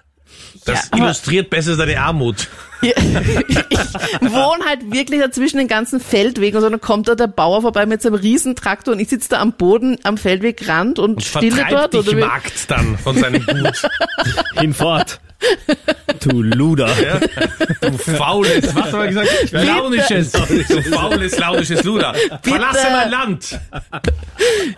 [0.65, 2.47] Das Ja, illustriert besser deine Armut.
[2.81, 3.57] Ja, ich
[4.21, 7.85] wohne halt wirklich dazwischen den ganzen Feldwegen und so, dann kommt da der Bauer vorbei
[7.85, 12.05] mit seinem Riesentraktor und ich sitze da am Boden am Feldwegrand und, stille Vertreibt dort.
[12.05, 12.25] dich Oder?
[12.27, 13.81] Markt dann von seinem Gut.
[14.59, 15.19] Hinfort.
[16.21, 16.89] Du Luder.
[17.01, 17.19] Ja?
[17.89, 19.51] Du faules, was haben wir gesagt?
[19.51, 22.13] Launisches, du faules, launisches Luder.
[22.41, 23.59] Verlasse mein Land.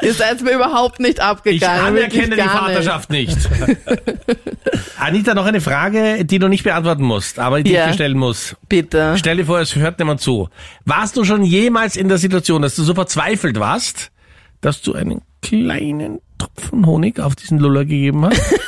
[0.01, 1.95] Ihr seid mir überhaupt nicht Ich abgegangen.
[1.95, 3.37] wirklich anerkenne die Vaterschaft nicht.
[4.99, 7.81] Anita, noch eine Frage, die du nicht beantworten musst, aber die Ja.
[7.85, 8.49] ich dir stellen muss.
[8.51, 8.69] Nicht.
[8.69, 9.15] Bitte.
[9.17, 10.49] Stell dir vor, es hört niemand zu.
[10.85, 14.11] Warst du schon jemals in der Situation, dass du so verzweifelt warst,
[14.61, 18.41] dass du einen kleinen Tropfen Honig auf diesen Luller gegeben hast?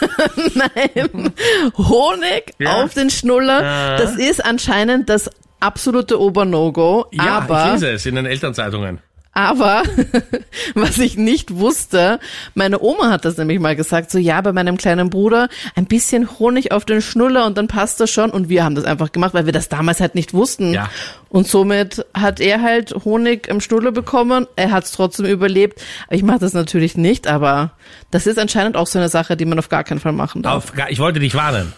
[1.78, 2.84] Honig Ja.
[2.84, 5.30] auf den Schnuller, das ist anscheinend das
[5.60, 7.06] absolute Ober-No-Go.
[7.12, 9.00] Ja, aber ich lese es in den Elternzeitungen.
[9.34, 9.84] Aber
[10.76, 12.20] was ich nicht wusste,
[12.54, 16.39] meine Oma hat das nämlich mal gesagt, so ja, bei meinem kleinen Bruder ein bisschen
[16.39, 18.30] Honig auf den Schnuller und dann passt das schon.
[18.30, 20.74] Und wir haben das einfach gemacht, weil wir das damals halt nicht wussten.
[20.74, 20.89] Ja.
[21.30, 24.48] Und somit hat er halt Honig im Schnuller bekommen.
[24.58, 25.82] Er hat es trotzdem überlebt.
[26.10, 27.72] Ich mache das natürlich nicht, aber
[28.12, 30.74] das ist anscheinend auch so eine Sache, die man auf gar keinen Fall machen darf.
[30.74, 31.72] Auf, ich wollte dich warnen.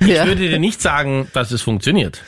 [0.00, 0.26] Ich Ja.
[0.26, 2.22] würde dir nicht sagen, dass es funktioniert.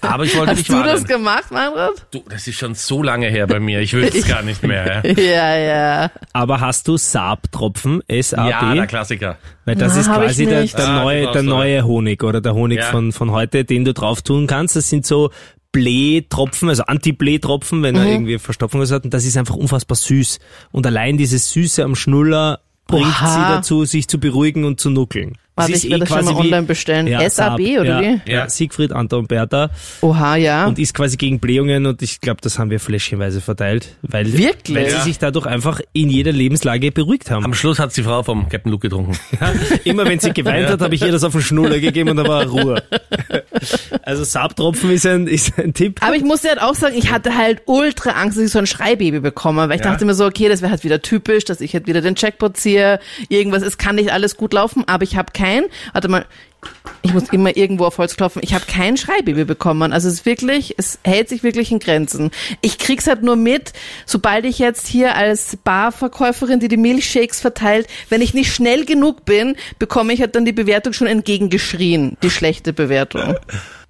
[0.00, 1.04] Aber ich wollte Hast dich du das warnen.
[1.04, 2.06] gemacht, Manfred?
[2.10, 3.80] Du, das ist schon so lange her bei mir.
[3.80, 5.02] Ich will es gar nicht mehr.
[5.04, 6.10] Ja, Ja, ja.
[6.32, 8.50] Aber hast du Saab-Tropfen, S-A-B?
[8.50, 9.36] ja der Klassiker.
[9.66, 12.54] Weil das Na, ist quasi der, der, Ah, neue, das der neue Honig oder der
[12.54, 12.84] Honig Ja.
[12.86, 14.74] von, von heute, den du drauf tun kannst.
[14.76, 15.30] Das sind so
[15.72, 18.08] Blähtropfen, also Anti-Blähtropfen, wenn er Mhm.
[18.10, 19.04] irgendwie Verstopfung hat.
[19.04, 20.38] Und das ist einfach unfassbar süß.
[20.72, 23.28] Und allein dieses Süße am Schnuller bringt Oha.
[23.28, 25.36] sie dazu, sich zu beruhigen und zu nuckeln.
[25.60, 27.06] Warte, ich werde das schon mal online bestellen.
[27.06, 28.30] Ja, SAB oder ja, wie?
[28.32, 29.70] Ja, Siegfried, Anton, Bertha.
[30.00, 30.66] Oha, ja.
[30.66, 33.96] Und ist quasi gegen Blähungen und ich glaube, das haben wir fläschchenweise verteilt.
[34.02, 34.76] Weil, Wirklich?
[34.76, 37.44] Weil sie sich dadurch einfach in jeder Lebenslage beruhigt haben.
[37.44, 39.18] Am Schluss hat die Frau vom Captain Luke getrunken.
[39.84, 42.26] Immer wenn sie geweint hat, habe ich ihr das auf den Schnuller gegeben und da
[42.26, 42.82] war Ruhe.
[44.02, 46.00] Also Saabtropfen ist ein, ist ein Tipp.
[46.02, 48.66] Aber ich musste halt auch sagen, ich hatte halt ultra Angst, dass ich so ein
[48.66, 49.92] Schreibaby bekomme, weil ich Ja.
[49.92, 52.56] dachte mir so, okay, das wäre halt wieder typisch, dass ich halt wieder den Jackpot
[52.56, 55.49] ziehe, irgendwas, es kann nicht alles gut laufen, aber ich habe kein,
[55.92, 56.26] warte mal,
[57.02, 59.92] ich muss immer irgendwo auf Holz klopfen, ich habe kein Schreibaby bekommen.
[59.92, 62.30] Also es ist wirklich, es hält sich wirklich in Grenzen.
[62.60, 63.72] Ich krieg's halt nur mit,
[64.04, 69.24] sobald ich jetzt hier als Barverkäuferin, die die Milchshakes verteilt, wenn ich nicht schnell genug
[69.24, 73.36] bin, bekomme ich halt dann die Bewertung schon entgegengeschrien, die schlechte Bewertung.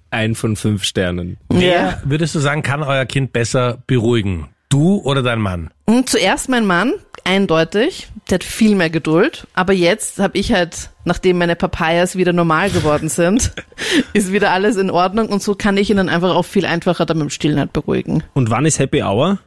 [0.09, 1.37] Ein von fünf Sternen.
[1.49, 4.49] Wer, würdest du sagen, kann euer Kind besser beruhigen?
[4.69, 5.69] Du oder dein Mann?
[5.85, 6.93] Und zuerst mein Mann,
[7.23, 9.47] eindeutig, der hat viel mehr Geduld.
[9.53, 13.51] Aber jetzt habe ich halt, nachdem meine Papayas wieder normal geworden sind,
[14.13, 17.05] ist wieder alles in Ordnung und so kann ich ihn dann einfach auch viel einfacher
[17.05, 18.23] dann mit dem Stillen halt beruhigen.
[18.33, 19.39] Und wann ist Happy Hour?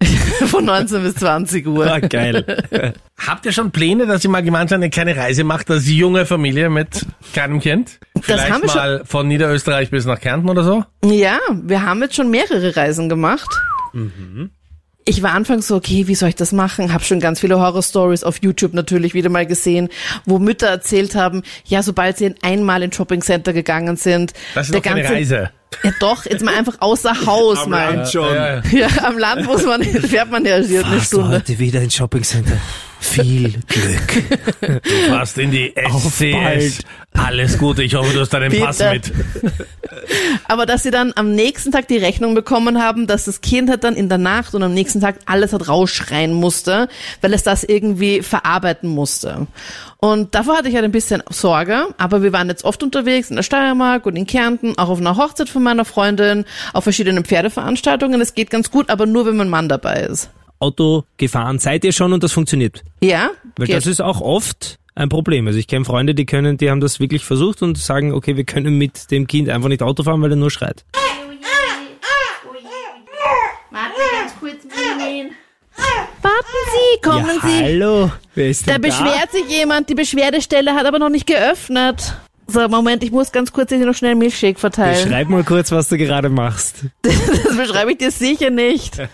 [0.46, 1.86] Von 19 bis 20 Uhr.
[1.86, 2.44] Ah, geil.
[3.26, 6.68] Habt ihr schon Pläne, dass ihr mal gemeinsam eine kleine Reise macht als junge Familie
[6.68, 8.00] mit kleinem Kind?
[8.20, 10.84] Vielleicht haben wir schon- mal von Niederösterreich bis nach Kärnten oder so?
[11.04, 13.48] Ja, wir haben jetzt schon mehrere Reisen gemacht.
[15.06, 16.92] Ich war anfangs so, okay, wie soll ich das machen?
[16.94, 19.90] Hab schon ganz viele Horror-Stories auf YouTube natürlich wieder mal gesehen,
[20.24, 24.80] wo Mütter erzählt haben, ja, sobald sie einmal in Shopping-Center gegangen sind, Das ist der
[24.80, 25.50] ganze, Reise.
[25.82, 28.06] ja doch, jetzt mal einfach außer Haus mal.
[28.06, 28.34] schon.
[28.34, 28.62] Ja, ja.
[28.72, 31.28] Ja, am Land muss man, fährt man ja hier eine Stunde.
[31.36, 32.56] heute wieder ins Shoppingcenter?
[33.04, 34.82] Viel Glück.
[34.82, 36.80] Du warst in die SCS.
[37.12, 39.12] Alles Gute, ich hoffe, du hast deinen Pass Bitte.
[39.14, 39.52] mit.
[40.48, 43.84] Aber dass sie dann am nächsten Tag die Rechnung bekommen haben, dass das Kind hat
[43.84, 46.88] dann in der Nacht und am nächsten Tag alles hat rausschreien musste,
[47.20, 49.46] weil es das irgendwie verarbeiten musste.
[49.98, 53.36] Und davor hatte ich halt ein bisschen Sorge, aber wir waren jetzt oft unterwegs in
[53.36, 58.20] der Steiermark und in Kärnten, auch auf einer Hochzeit von meiner Freundin, auf verschiedenen Pferdeveranstaltungen.
[58.20, 60.30] Es geht ganz gut, aber nur wenn mein Mann dabei ist.
[60.58, 62.82] Auto gefahren seid ihr schon und das funktioniert.
[63.02, 63.30] Ja?
[63.56, 63.76] Weil geht.
[63.76, 65.46] das ist auch oft ein Problem.
[65.46, 68.44] Also ich kenne Freunde, die können, die haben das wirklich versucht und sagen, okay, wir
[68.44, 70.84] können mit dem Kind einfach nicht Auto fahren, weil er nur schreit.
[73.70, 75.32] Warte ganz kurz, Minin.
[76.22, 77.64] Warten Sie, kommen ja, Sie.
[77.64, 78.12] hallo.
[78.34, 78.88] Wer ist Da denn da?
[78.88, 82.14] beschwert sich jemand, die Beschwerdestelle hat aber noch nicht geöffnet.
[82.46, 85.02] So, Moment, ich muss ganz kurz hier noch schnell einen Milchshake verteilen.
[85.02, 86.84] Beschreib mal kurz, was du gerade machst.
[87.02, 88.98] Das beschreibe ich dir sicher nicht.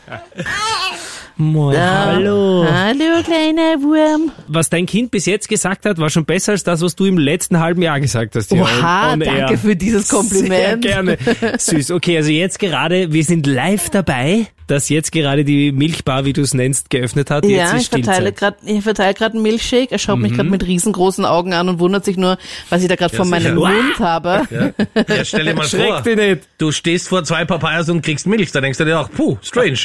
[1.41, 2.67] Moin, hallo.
[2.71, 4.31] Hallo, kleiner Wurm.
[4.47, 7.17] Was dein Kind bis jetzt gesagt hat, war schon besser als das, was du im
[7.17, 8.53] letzten halben Jahr gesagt hast.
[8.53, 9.57] Oha, danke air.
[9.57, 10.51] für dieses Kompliment.
[10.53, 11.17] Sehr gerne.
[11.57, 11.93] Süß.
[11.93, 16.43] Okay, also jetzt gerade, wir sind live dabei, dass jetzt gerade die Milchbar, wie du
[16.43, 17.47] es nennst, geöffnet hat.
[17.47, 19.93] Jetzt Ja, ist ich verteile gerade, ich verteile gerade einen Milchshake.
[19.93, 22.37] Er schaut mich gerade mit riesengroßen Augen an und wundert sich nur,
[22.69, 23.55] was ich da gerade vor meinem sicher.
[23.55, 24.43] Mund habe.
[24.51, 26.49] Ja, ja stell dir mal vor, Schreck dich nicht.
[26.59, 28.53] du stehst vor zwei Papayas und kriegst Milch.
[28.53, 29.79] Da denkst du dir auch, puh, strange.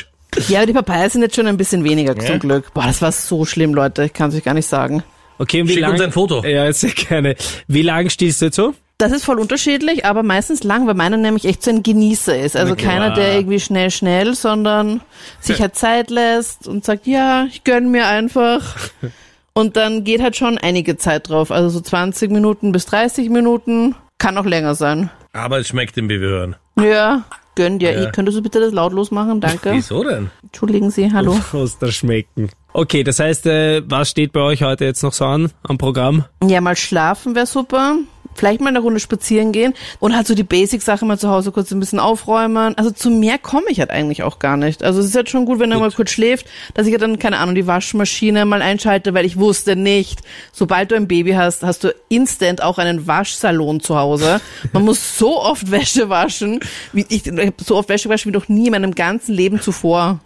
[0.48, 2.74] Ja, aber die Papayas sind jetzt schon ein bisschen weniger zum Glück.
[2.74, 4.06] Boah, das war so schlimm, Leute.
[4.06, 5.04] Ich kann es euch gar nicht sagen.
[5.38, 6.43] Okay, und wie Schick lang, uns ein Foto.
[6.45, 7.36] Ja, sehr gerne.
[7.67, 8.74] Wie lang stillst du jetzt so?
[8.98, 12.56] Das ist voll unterschiedlich, aber meistens lang, weil meiner nämlich echt so ein Genießer ist.
[12.56, 15.02] Also keiner, der irgendwie schnell, schnell, sondern
[15.41, 18.78] sich halt Zeit lässt und sagt, ja, ich gönn mir einfach.
[19.58, 21.50] Und dann geht halt schon einige Zeit drauf.
[21.50, 23.95] Also so 20 Minuten bis 30 Minuten.
[24.17, 25.10] Kann auch länger sein.
[25.32, 26.58] Aber es schmeckt im hören.
[26.78, 27.24] Ja,
[27.56, 27.91] gönn dir.
[27.91, 28.04] Ja.
[28.06, 29.41] Ich Könntest du bitte das lautlos machen?
[29.41, 29.72] Danke.
[29.74, 30.30] Wieso denn?
[30.44, 31.38] Entschuldigen Sie, hallo.
[31.54, 32.50] Aus der Schmecken.
[32.74, 36.26] Okay, das heißt, äh, was steht bei euch heute jetzt noch so an am Programm?
[36.44, 37.98] Ja, mal schlafen wäre super.
[38.36, 41.71] Vielleicht mal eine Runde spazieren gehen und halt so die Basic-Sachen mal zu Hause kurz
[41.71, 42.78] ein bisschen aufräumen.
[42.78, 44.84] Also zu mehr komme ich halt eigentlich auch gar nicht.
[44.84, 47.17] Also es ist jetzt schon gut, wenn er mal kurz schläft, dass ich ja dann,
[47.17, 50.19] keine Ahnung, die Waschmaschine mal einschalte, weil ich wusste nicht,
[50.52, 54.41] sobald du ein Baby hast, hast du instant auch einen Waschsalon zu Hause.
[54.74, 56.60] Man muss so oft Wäsche waschen,
[56.91, 60.19] wie ich, ich so oft Wäsche gewaschen wie noch nie in meinem ganzen Leben zuvor.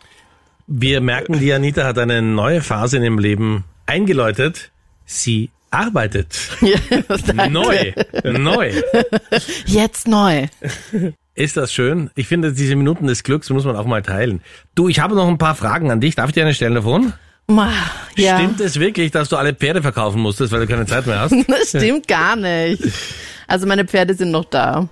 [0.68, 4.72] Wir merken, die Anita hat eine neue Phase in ihrem Leben eingeläutet.
[5.06, 6.38] Sie arbeitet.
[6.62, 7.48] Ja.
[7.48, 7.94] Neu.
[8.24, 8.72] Neu.
[9.66, 10.48] Jetzt neu.
[11.36, 12.10] Ist das schön?
[12.16, 14.42] Ich finde, diese Minuten des Glücks muss man auch mal teilen.
[14.76, 16.16] Du, ich habe noch ein paar Fragen an dich.
[16.16, 17.14] Darf ich dir eine stellen davon?
[17.48, 17.72] Ma,
[18.16, 18.38] Ja.
[18.38, 21.34] Stimmt es wirklich, dass du alle Pferde verkaufen musstest, weil du keine Zeit mehr hast?
[21.48, 22.84] Das stimmt gar nicht.
[23.48, 24.88] Also meine Pferde sind noch da.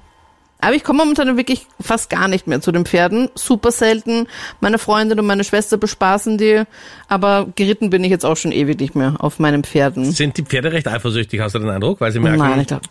[0.60, 3.30] Aber ich komme momentan wirklich fast gar nicht mehr zu den Pferden.
[3.36, 4.28] Super selten.
[4.60, 6.64] Meine Freundin und meine Schwester bespaßen die.
[7.08, 10.12] Aber geritten bin ich jetzt auch schon ewig nicht mehr auf meinen Pferden.
[10.12, 12.02] Sind die Pferde recht eifersüchtig, hast du den Eindruck?
[12.02, 12.84] Weil sie merken, Nein, ich glaube,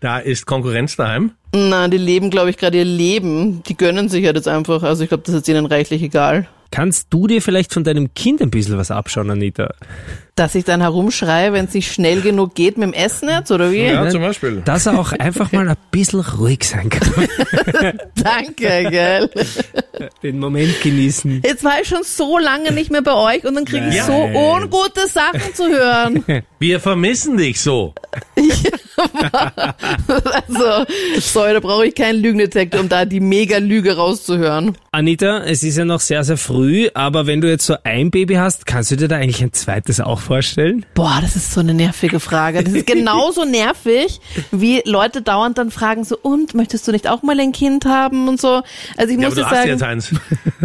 [0.00, 1.32] da ist Konkurrenz daheim.
[1.54, 3.62] nein, die leben, glaube ich, gerade ihr Leben.
[3.64, 4.82] Die gönnen sich halt jetzt einfach.
[4.82, 6.46] Also ich glaube, das ist ihnen reichlich egal.
[6.70, 9.72] Kannst du dir vielleicht von deinem Kind ein bisschen was abschauen, Anita?
[10.36, 13.72] Dass ich dann herumschreie, wenn es nicht schnell genug geht mit dem Essen jetzt, oder
[13.72, 13.86] wie?
[13.86, 14.60] Ja, zum Beispiel.
[14.64, 17.10] Dass er auch einfach mal ein bisschen ruhig sein kann.
[18.14, 19.30] Danke, gell?
[20.22, 21.42] Den Moment genießen.
[21.42, 24.12] Jetzt war ich schon so lange nicht mehr bei euch und dann kriege ich so
[24.12, 26.22] ungute Sachen zu hören.
[26.58, 27.94] Wir vermissen dich so.
[30.48, 30.86] Also,
[31.20, 34.76] sorry, da brauche ich keinen Lügendetektor, um da die Mega-Lüge rauszuhören.
[34.92, 38.34] Anita, es ist ja noch sehr, sehr früh, aber wenn du jetzt so ein Baby
[38.34, 40.86] hast, kannst du dir da eigentlich ein zweites auch vorstellen?
[40.94, 42.62] Boah, das ist so eine nervige Frage.
[42.62, 44.20] Das ist genauso nervig,
[44.52, 48.28] wie Leute dauernd dann fragen so, und, möchtest du nicht auch mal ein Kind haben
[48.28, 48.62] und so.
[48.96, 50.10] Also ich Ja, muss aber du dir hast jetzt sagen, eins.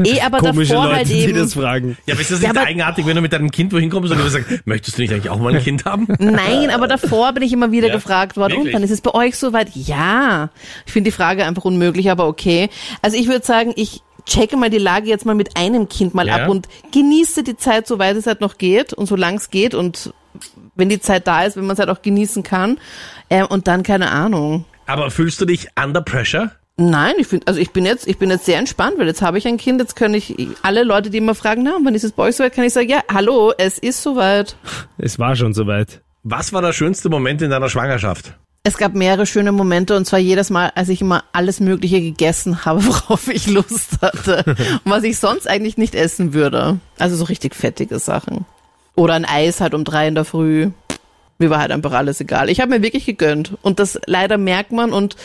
[0.07, 1.35] eh, aber Komische davor Leute, halt die eben.
[1.37, 1.97] das fragen.
[2.05, 4.11] Ja, aber ist das Ja, nicht aber- eigenartig, wenn du mit deinem Kind wohin kommst
[4.11, 6.07] und du sagst, möchtest du nicht eigentlich auch mal ein Kind haben?
[6.19, 8.67] Nein, aber davor bin ich immer wieder Ja, gefragt worden, wirklich?
[8.67, 9.69] und wann ist es bei euch soweit?
[9.75, 10.49] Ja.
[10.85, 12.69] Ich finde die Frage einfach unmöglich, aber okay.
[13.01, 16.27] Also ich würde sagen, ich checke mal die Lage jetzt mal mit einem Kind mal
[16.27, 16.35] Ja.
[16.43, 20.13] ab und genieße die Zeit, soweit es halt noch geht und solange es geht und
[20.75, 22.77] wenn die Zeit da ist, wenn man es halt auch genießen kann.
[23.29, 24.65] Äh, und dann keine Ahnung.
[24.85, 26.51] Aber fühlst du dich under pressure?
[26.77, 29.37] Nein, ich finde, also ich bin jetzt, ich bin jetzt sehr entspannt, weil jetzt habe
[29.37, 32.13] ich ein Kind, jetzt können ich alle Leute, die immer fragen, na, wann ist es
[32.13, 34.55] bei euch soweit, kann ich sagen, ja, hallo, es ist soweit.
[34.97, 36.01] Es war schon soweit.
[36.23, 38.37] Was war der schönste Moment in deiner Schwangerschaft?
[38.63, 42.63] Es gab mehrere schöne Momente und zwar jedes Mal, als ich immer alles Mögliche gegessen
[42.63, 46.79] habe, worauf ich Lust hatte und was ich sonst eigentlich nicht essen würde.
[46.99, 48.45] Also so richtig fettige Sachen.
[48.95, 50.69] Oder ein Eis halt um drei in der Früh.
[51.39, 52.51] Mir war halt einfach alles egal.
[52.51, 55.15] Ich habe mir wirklich gegönnt und das leider merkt man und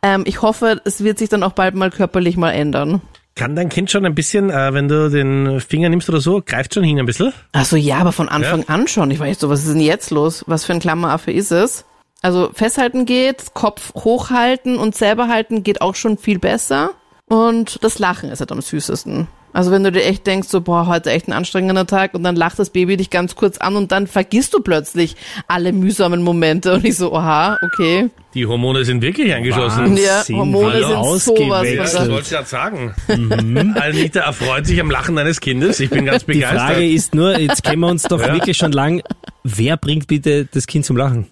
[0.00, 3.02] ähm, ich hoffe, es wird sich dann auch bald mal körperlich mal ändern.
[3.38, 6.74] Kann dein Kind schon ein bisschen, äh, wenn du den Finger nimmst oder so, greift
[6.74, 7.32] schon hin ein bisschen?
[7.52, 9.12] Ach so, ja, aber von Anfang an schon.
[9.12, 10.42] Ich weiß so, was ist denn jetzt los?
[10.48, 11.84] Was für ein Klammeraffe ist es?
[12.20, 16.90] Also festhalten geht, Kopf hochhalten und selber halten geht auch schon viel besser.
[17.28, 19.28] Und das Lachen ist halt am süßesten.
[19.52, 22.36] Also wenn du dir echt denkst, so, boah, heute echt ein anstrengender Tag und dann
[22.36, 25.16] lacht das Baby dich ganz kurz an und dann vergisst du plötzlich
[25.48, 28.10] alle mühsamen Momente und ich so, oha, okay.
[28.34, 29.86] Die Hormone sind wirklich eingeschossen.
[29.86, 30.04] Wahnsinn.
[30.04, 30.72] Ja, Hormone
[31.18, 31.66] sind sowas.
[31.76, 32.94] Das wollte ich gerade sagen.
[33.80, 35.80] Anita erfreut sich am Lachen deines Kindes.
[35.80, 36.60] Ich bin ganz Die begeistert.
[36.60, 38.34] Frage ist nur, jetzt kennen wir uns doch Ja.
[38.34, 39.02] wirklich schon lang,
[39.44, 41.26] wer bringt bitte das Kind zum Lachen?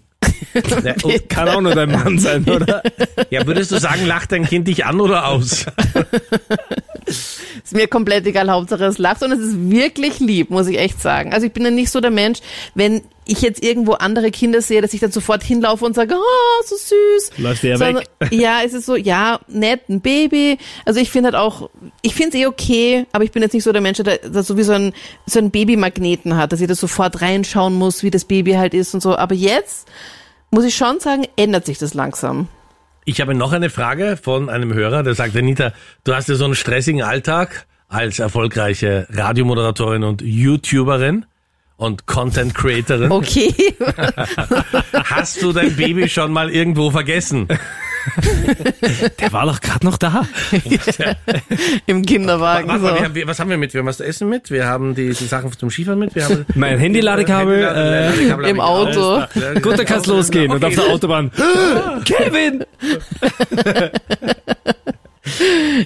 [0.82, 2.82] Ja, und- Kann auch nur dein Mann sein, oder?
[3.30, 5.66] ja, würdest du sagen, lacht dein Kind dich an oder aus?
[7.64, 11.00] Ist mir komplett egal, Hauptsache es lacht und es ist wirklich lieb, muss ich echt
[11.00, 11.32] sagen.
[11.32, 12.40] Also ich bin ja nicht so der Mensch,
[12.74, 16.64] wenn ich jetzt irgendwo andere Kinder sehe, dass ich dann sofort hinlaufe und sage, oh,
[16.64, 17.38] so süß.
[17.38, 18.32] Läuft der Sondern- weg.
[18.32, 20.58] Ja, es ist so, ja, nett, ein Baby.
[20.84, 21.70] Also ich finde halt auch,
[22.02, 24.42] ich finde es eh okay, aber ich bin jetzt nicht so der Mensch, der, der
[24.42, 24.92] so wie so ein,
[25.26, 28.94] so ein Babymagneten hat, dass ich da sofort reinschauen muss, wie das Baby halt ist
[28.94, 29.16] und so.
[29.16, 29.88] Aber jetzt,
[30.50, 32.48] muss ich schon sagen, ändert sich das langsam.
[33.08, 36.44] Ich habe noch eine Frage von einem Hörer, der sagt, Anita, du hast ja so
[36.44, 41.24] einen stressigen Alltag als erfolgreiche Radiomoderatorin und YouTuberin
[41.76, 43.12] und Content Creatorin.
[43.12, 43.54] Okay.
[44.92, 47.46] Hast du dein Baby schon mal irgendwo vergessen?
[49.20, 50.26] Der war doch gerade noch da.
[51.86, 52.68] Im Kinderwagen.
[52.68, 53.04] Warte mal, wir so.
[53.04, 53.72] haben, wir- was haben wir mit?
[53.74, 56.24] Wir haben was zu essen mit, wir haben die, die Sachen zum Skifahren mit, wir
[56.24, 59.22] haben Mein Handy-Ladekabel, äh, Handy-Ladekabel Im habe ich auch.
[59.22, 59.60] Auto.
[59.60, 60.50] Gut, dann kannst losgehen.
[60.52, 61.30] Und auf der Autobahn,
[62.04, 62.64] Kevin!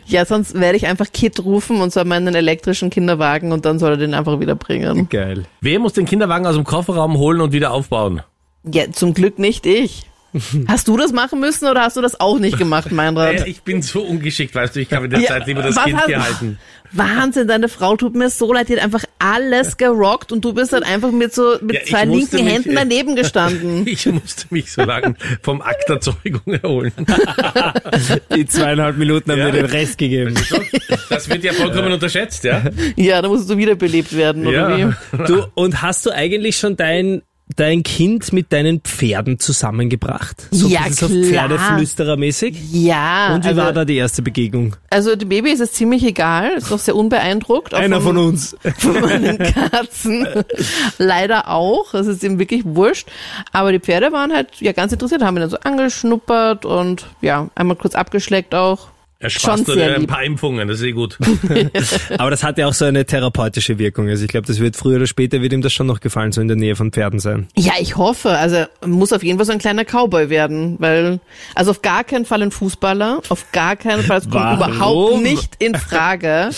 [0.07, 3.93] Ja, sonst werde ich einfach Kit rufen und zwar meinen elektrischen Kinderwagen und dann soll
[3.93, 5.09] er den einfach wieder bringen.
[5.09, 5.45] Geil.
[5.63, 8.21] Wer muss den Kinderwagen aus dem Kofferraum holen und wieder aufbauen?
[8.65, 10.10] Ja, zum Glück nicht ich.
[10.69, 13.41] Hast du das machen müssen oder hast du das auch nicht gemacht, Meinrad?
[13.41, 15.83] Äh, Ich bin so ungeschickt, weißt du, ich habe in der Ja, Zeit lieber das
[15.83, 16.59] Kind hast- gehalten.
[16.93, 20.73] Wahnsinn, deine Frau tut mir so leid, die hat einfach alles gerockt und du bist
[20.73, 23.87] dann einfach mit so mit Ja, zwei linken mich- Händen daneben gestanden.
[23.87, 26.93] Ich musste mich so lange vom Akt der Zeugung erholen.
[28.35, 29.45] Die zweieinhalb Minuten haben Ja.
[29.47, 30.35] mir den Rest gegeben.
[31.09, 32.63] Das wird ja vollkommen unterschätzt, ja?
[32.97, 34.89] ja, da musst du wiederbelebt werden, oder Ja.
[35.13, 35.25] wie?
[35.27, 37.23] Du, und hast du eigentlich schon dein
[37.57, 40.49] dein Kind mit deinen Pferden zusammengebracht?
[40.51, 41.49] So Ja, bisschen so klar.
[41.49, 42.57] Pferdeflüsterermäßig?
[42.73, 43.35] Ja.
[43.35, 44.77] Und wie also, war da die erste Begegnung?
[44.91, 47.75] Also dem Baby ist es ziemlich egal, ist doch sehr unbeeindruckt.
[47.75, 48.57] Einer vom- von uns.
[48.79, 50.27] von meinen Katzen.
[50.99, 51.93] Leider auch.
[51.93, 53.09] Das ist ihm wirklich wurscht.
[53.53, 57.49] Aber die Pferde waren halt ja ganz interessiert, haben ihn dann so angeschnuppert und ja,
[57.55, 58.89] einmal kurz abgeschleckt auch.
[59.23, 61.19] Er Schon spaßt sehr ein paar Impfungen, das ist eh gut.
[62.19, 64.09] Aber das hat ja auch so eine therapeutische Wirkung.
[64.09, 66.41] Also ich glaube, das wird früher oder später wird ihm das schon noch gefallen, so
[66.41, 67.47] in der Nähe von Pferden sein.
[67.55, 68.31] Ja, ich hoffe.
[68.31, 71.21] Also muss auf jeden Fall so ein kleiner Cowboy werden, weil
[71.55, 74.57] also auf gar keinen Fall ein Fußballer, auf gar keinen Fall, es kommt Warum?
[74.57, 76.49] überhaupt nicht in Frage.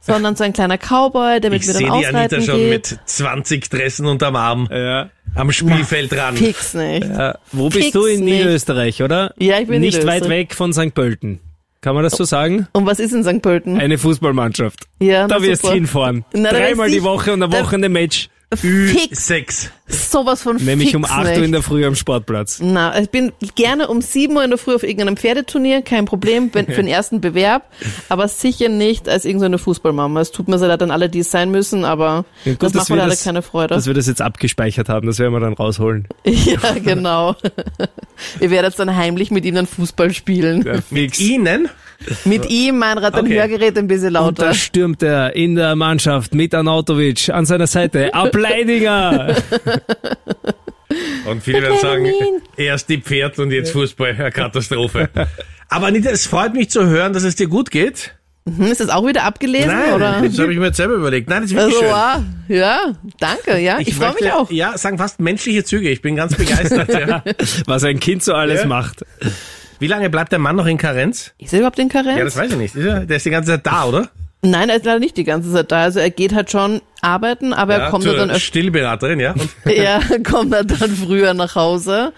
[0.00, 2.56] Sondern so ein kleiner Cowboy, der mit Ich mir sehe dann die Anita ausreiten schon
[2.58, 2.70] geht.
[2.70, 5.10] mit 20 Dressen unterm Arm Ja.
[5.36, 6.36] am Spielfeld ran.
[6.36, 7.04] Fix nicht.
[7.04, 8.34] Äh, wo bist Fix du in nicht.
[8.38, 9.32] Niederösterreich, oder?
[9.38, 10.92] Ja, ich bin in Nicht weit weg von St.
[10.92, 11.38] Pölten.
[11.84, 12.66] Kann man das so sagen?
[12.72, 13.42] Und was ist in St.
[13.42, 13.78] Pölten?
[13.78, 14.86] Eine Fußballmannschaft.
[15.00, 16.24] Ja, da wirst du hinfahren.
[16.32, 18.30] Na, Dreimal die Woche und am Wochenende Match.
[18.54, 19.68] Ü6.
[19.86, 21.38] Sowas von Nämlich fix um 8 nicht.
[21.38, 22.58] Uhr in der Früh am Sportplatz.
[22.62, 26.48] Na, ich bin gerne um 7 Uhr in der Früh auf irgendeinem Pferdeturnier, kein Problem,
[26.54, 27.64] wenn, für den ersten Bewerb,
[28.08, 30.20] aber sicher nicht als irgendeine Fußballmama.
[30.22, 32.72] Es tut mir so leid an alle, die es sein müssen, aber Ja, gut, das
[32.74, 33.74] macht mir leider das- keine Freude.
[33.74, 36.08] Dass wir das jetzt abgespeichert haben, das werden wir dann rausholen.
[36.24, 37.36] ja, genau.
[38.40, 40.82] Ihr werdet dann heimlich mit ihm dann Fußball spielen.
[40.88, 41.20] Fix.
[41.20, 41.68] Ihnen?
[42.24, 43.38] Mit ihm, Meinrad, ein Okay.
[43.38, 44.46] Hörgerät ein bisschen Und lauter.
[44.46, 48.12] da stürmt er in der Mannschaft mit Anautovic an seiner Seite.
[48.12, 49.34] Ab Leidinger!
[51.26, 52.06] Und viele werden sagen,
[52.56, 54.10] erst die Pferd und jetzt Fußball.
[54.10, 55.08] Eine Katastrophe.
[55.68, 58.14] Aber Anita, es freut mich zu hören, dass es dir gut geht.
[58.46, 60.20] Hm, ist das auch wieder abgelesen, Nein, oder?
[60.22, 61.30] das habe ich mir jetzt selber überlegt.
[61.30, 62.24] Nein, das ist wirklich Also, schön.
[62.48, 62.56] wow.
[62.56, 62.78] ja,
[63.18, 63.78] danke, ja.
[63.80, 64.50] Ich, freue mich auch.
[64.50, 65.88] Ja, sagen fast menschliche Züge.
[65.88, 66.90] Ich bin ganz begeistert.
[66.90, 67.24] ja.
[67.66, 68.66] Was ein Kind so alles Ja.
[68.66, 69.04] macht.
[69.80, 71.32] Wie lange bleibt der Mann noch in Karenz?
[71.38, 72.18] Ist er überhaupt in Karenz?
[72.18, 72.74] Ja, das weiß ich nicht.
[72.76, 74.10] Ist er- Der ist die ganze Zeit da, oder?
[74.44, 75.82] Nein, er ist leider nicht die ganze Zeit da.
[75.82, 79.34] Also er geht halt schon arbeiten, aber er Ja, kommt zur dann öfter, Stillberaterin, ja.
[79.64, 82.12] Er kommt dann früher nach Hause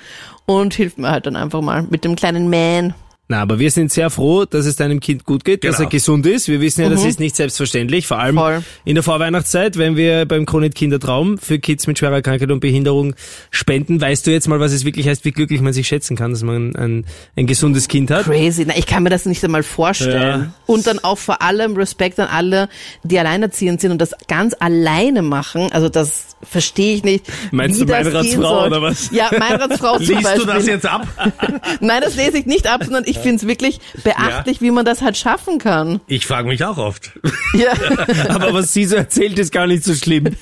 [0.45, 2.95] und hilft mir halt dann einfach mal mit dem kleinen Man.
[3.29, 5.89] Na, aber wir sind sehr froh, dass es deinem Kind gut geht, dass Genau.
[5.89, 6.47] er gesund ist.
[6.47, 8.39] Wir wissen ja, das ist nicht selbstverständlich, vor allem Mhm.
[8.39, 8.63] Voll.
[8.85, 13.17] in der Vorweihnachtszeit, wenn wir beim Kronit Kindertraum für Kids mit schwerer Krankheit und Behinderung
[13.51, 14.01] spenden.
[14.01, 16.45] Weißt du jetzt mal, was es wirklich heißt, wie glücklich man sich schätzen kann, dass
[16.45, 17.05] man ein,
[17.37, 18.27] ein gesundes Kind hat?
[18.27, 18.65] Crazy.
[18.65, 20.23] Na, ich kann mir das nicht einmal vorstellen.
[20.43, 20.53] Ja.
[20.67, 22.69] Und dann auch vor allem Respekt an alle,
[23.03, 25.73] die alleinerziehend sind und das ganz alleine machen.
[25.73, 27.25] Also das verstehe ich nicht.
[27.51, 28.67] Meinst du das Meinrads gehen Frau soll.
[28.69, 29.11] oder was?
[29.11, 30.47] Ja, Meinrads Frau zum liest Beispiel.
[30.47, 31.09] du das jetzt ab?
[31.81, 35.03] Nein, das lese ich nicht ab, sondern ich finde es wirklich beachtlich, wie man das
[35.03, 36.01] halt schaffen kann.
[36.07, 37.13] Ich frage mich auch oft.
[37.55, 37.73] Ja,
[38.29, 40.37] Aber was sie so erzählt, ist gar nicht so schlimm.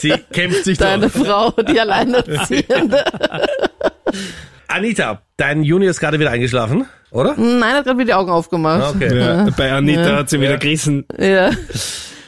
[0.00, 1.26] Sie kämpft sich deine durch.
[1.26, 3.04] Frau, die Alleinerziehende.
[4.68, 7.34] Anita, dein Junior ist gerade wieder eingeschlafen, oder?
[7.36, 8.94] Nein, hat gerade wieder die Augen aufgemacht.
[8.96, 9.18] Okay.
[9.18, 10.16] Ja, bei Anita Ja.
[10.16, 10.56] hat sie wieder Ja.
[10.58, 11.04] gerissen.
[11.18, 11.50] Ja.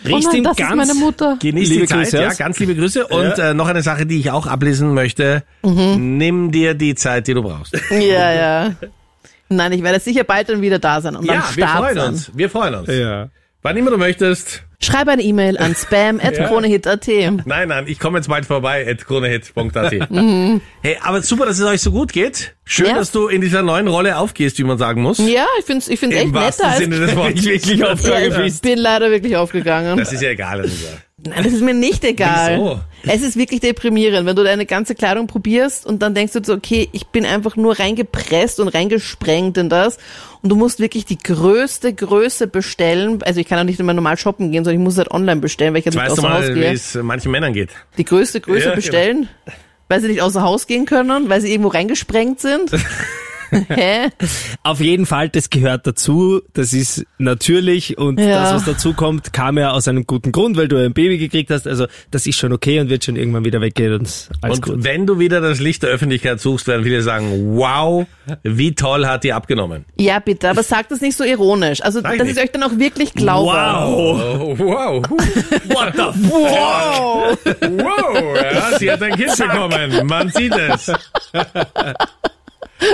[0.04, 0.70] Riecht oh nein, das ganz.
[0.70, 1.36] ist meine Mutter.
[1.40, 3.06] Genieß Liebe die Zeit, Grüße ja, ganz liebe Grüße.
[3.06, 5.44] Und äh, noch eine Sache, die ich auch ablesen möchte.
[5.62, 6.16] Mhm.
[6.18, 7.78] Nimm dir die Zeit, die du brauchst.
[7.90, 8.70] Ja, ja.
[9.56, 11.94] Nein, ich werde sicher bald dann wieder da sein und am Ja, wir Start freuen
[11.96, 12.08] sein.
[12.08, 12.30] uns.
[12.34, 12.88] Wir freuen uns.
[12.88, 13.28] Ja.
[13.64, 14.64] Wann immer du möchtest.
[14.80, 17.06] Schreib eine E-Mail an spam.kronehit.at.
[17.46, 20.10] Nein, nein, ich komme jetzt bald vorbei, at kronehit.at.
[20.10, 20.60] Mhm.
[20.82, 22.56] Hey, aber super, dass es euch so gut geht.
[22.64, 22.94] Schön, Ja.
[22.94, 25.18] dass du in dieser neuen Rolle aufgehst, wie man sagen muss.
[25.18, 26.78] Ja, ich find's, ich find's echt Im netter wahrsten als...
[26.78, 27.44] Sinne des Wortes.
[27.44, 28.62] Wirklich ja, ich bist.
[28.62, 29.96] bin leider wirklich aufgegangen.
[29.96, 30.60] Das ist ja egal.
[30.60, 30.74] Anita.
[31.24, 32.56] Nein, das ist mir nicht egal.
[32.56, 32.80] Wieso?
[33.04, 36.54] Es ist wirklich deprimierend, wenn du deine ganze Kleidung probierst und dann denkst du so,
[36.54, 39.98] okay, ich bin einfach nur reingepresst und reingesprengt in das
[40.42, 43.22] und du musst wirklich die größte Größe bestellen.
[43.22, 45.40] Also ich kann auch nicht immer normal shoppen gehen, sondern ich muss es halt online
[45.40, 46.72] bestellen, weil ich halt nicht du außer Haus mal, wie gehe.
[46.72, 47.70] es manchen Männern geht?
[47.98, 48.76] Die größte Größe Ja, genau.
[48.76, 49.28] bestellen,
[49.88, 52.70] weil sie nicht außer Haus gehen können, weil sie irgendwo reingesprengt sind.
[53.68, 54.08] Hä?
[54.62, 56.40] Auf jeden Fall, das gehört dazu.
[56.54, 58.42] Das ist natürlich und Ja.
[58.42, 61.50] das, was dazu kommt, kam ja aus einem guten Grund, weil du ein Baby gekriegt
[61.50, 61.66] hast.
[61.66, 64.84] Also das ist schon okay und wird schon irgendwann wieder weggehen und alles Und gut.
[64.84, 68.06] wenn du wieder das Licht der Öffentlichkeit suchst, werden viele sagen, wow,
[68.42, 69.84] wie toll hat die abgenommen.
[69.98, 71.82] Ja, bitte, aber sagt das nicht so ironisch.
[71.82, 73.50] Also, Sag dass ich euch dann auch wirklich glaube.
[73.52, 75.02] Oh, wow.
[75.68, 77.38] What the Wow!
[77.60, 80.06] Wow, ja, sie hat ein Kind bekommen.
[80.06, 80.90] Man sieht es.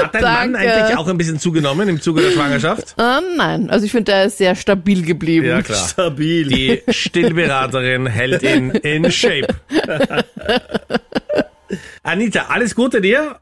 [0.02, 0.58] Hat dein Mann Danke.
[0.58, 2.94] eigentlich auch ein bisschen zugenommen im Zuge der Schwangerschaft?
[2.98, 5.46] Ähm, nein, also ich finde, der ist sehr stabil geblieben.
[5.46, 5.88] Ja, klar.
[5.88, 6.48] Stabil.
[6.48, 9.48] Die Stillberaterin hält ihn in Shape.
[12.02, 13.36] Anita, alles Gute dir.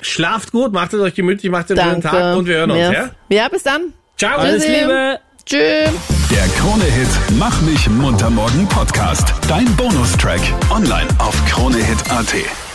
[0.00, 2.18] Schlaft gut, macht es euch gemütlich, macht einen schönen Danke.
[2.18, 2.92] Tag und wir hören uns, ja?
[2.92, 3.10] ja?
[3.28, 3.92] Ja, bis dann.
[4.16, 4.38] Ciao.
[4.38, 4.80] Alles Tschüssi.
[4.80, 5.18] Liebe.
[5.44, 5.90] Tschüss.
[6.30, 9.32] Der Krone-Hit Mach mich munter morgen Podcast.
[9.48, 10.40] Dein Bonustrack.
[10.70, 12.65] Online auf kronehit.at.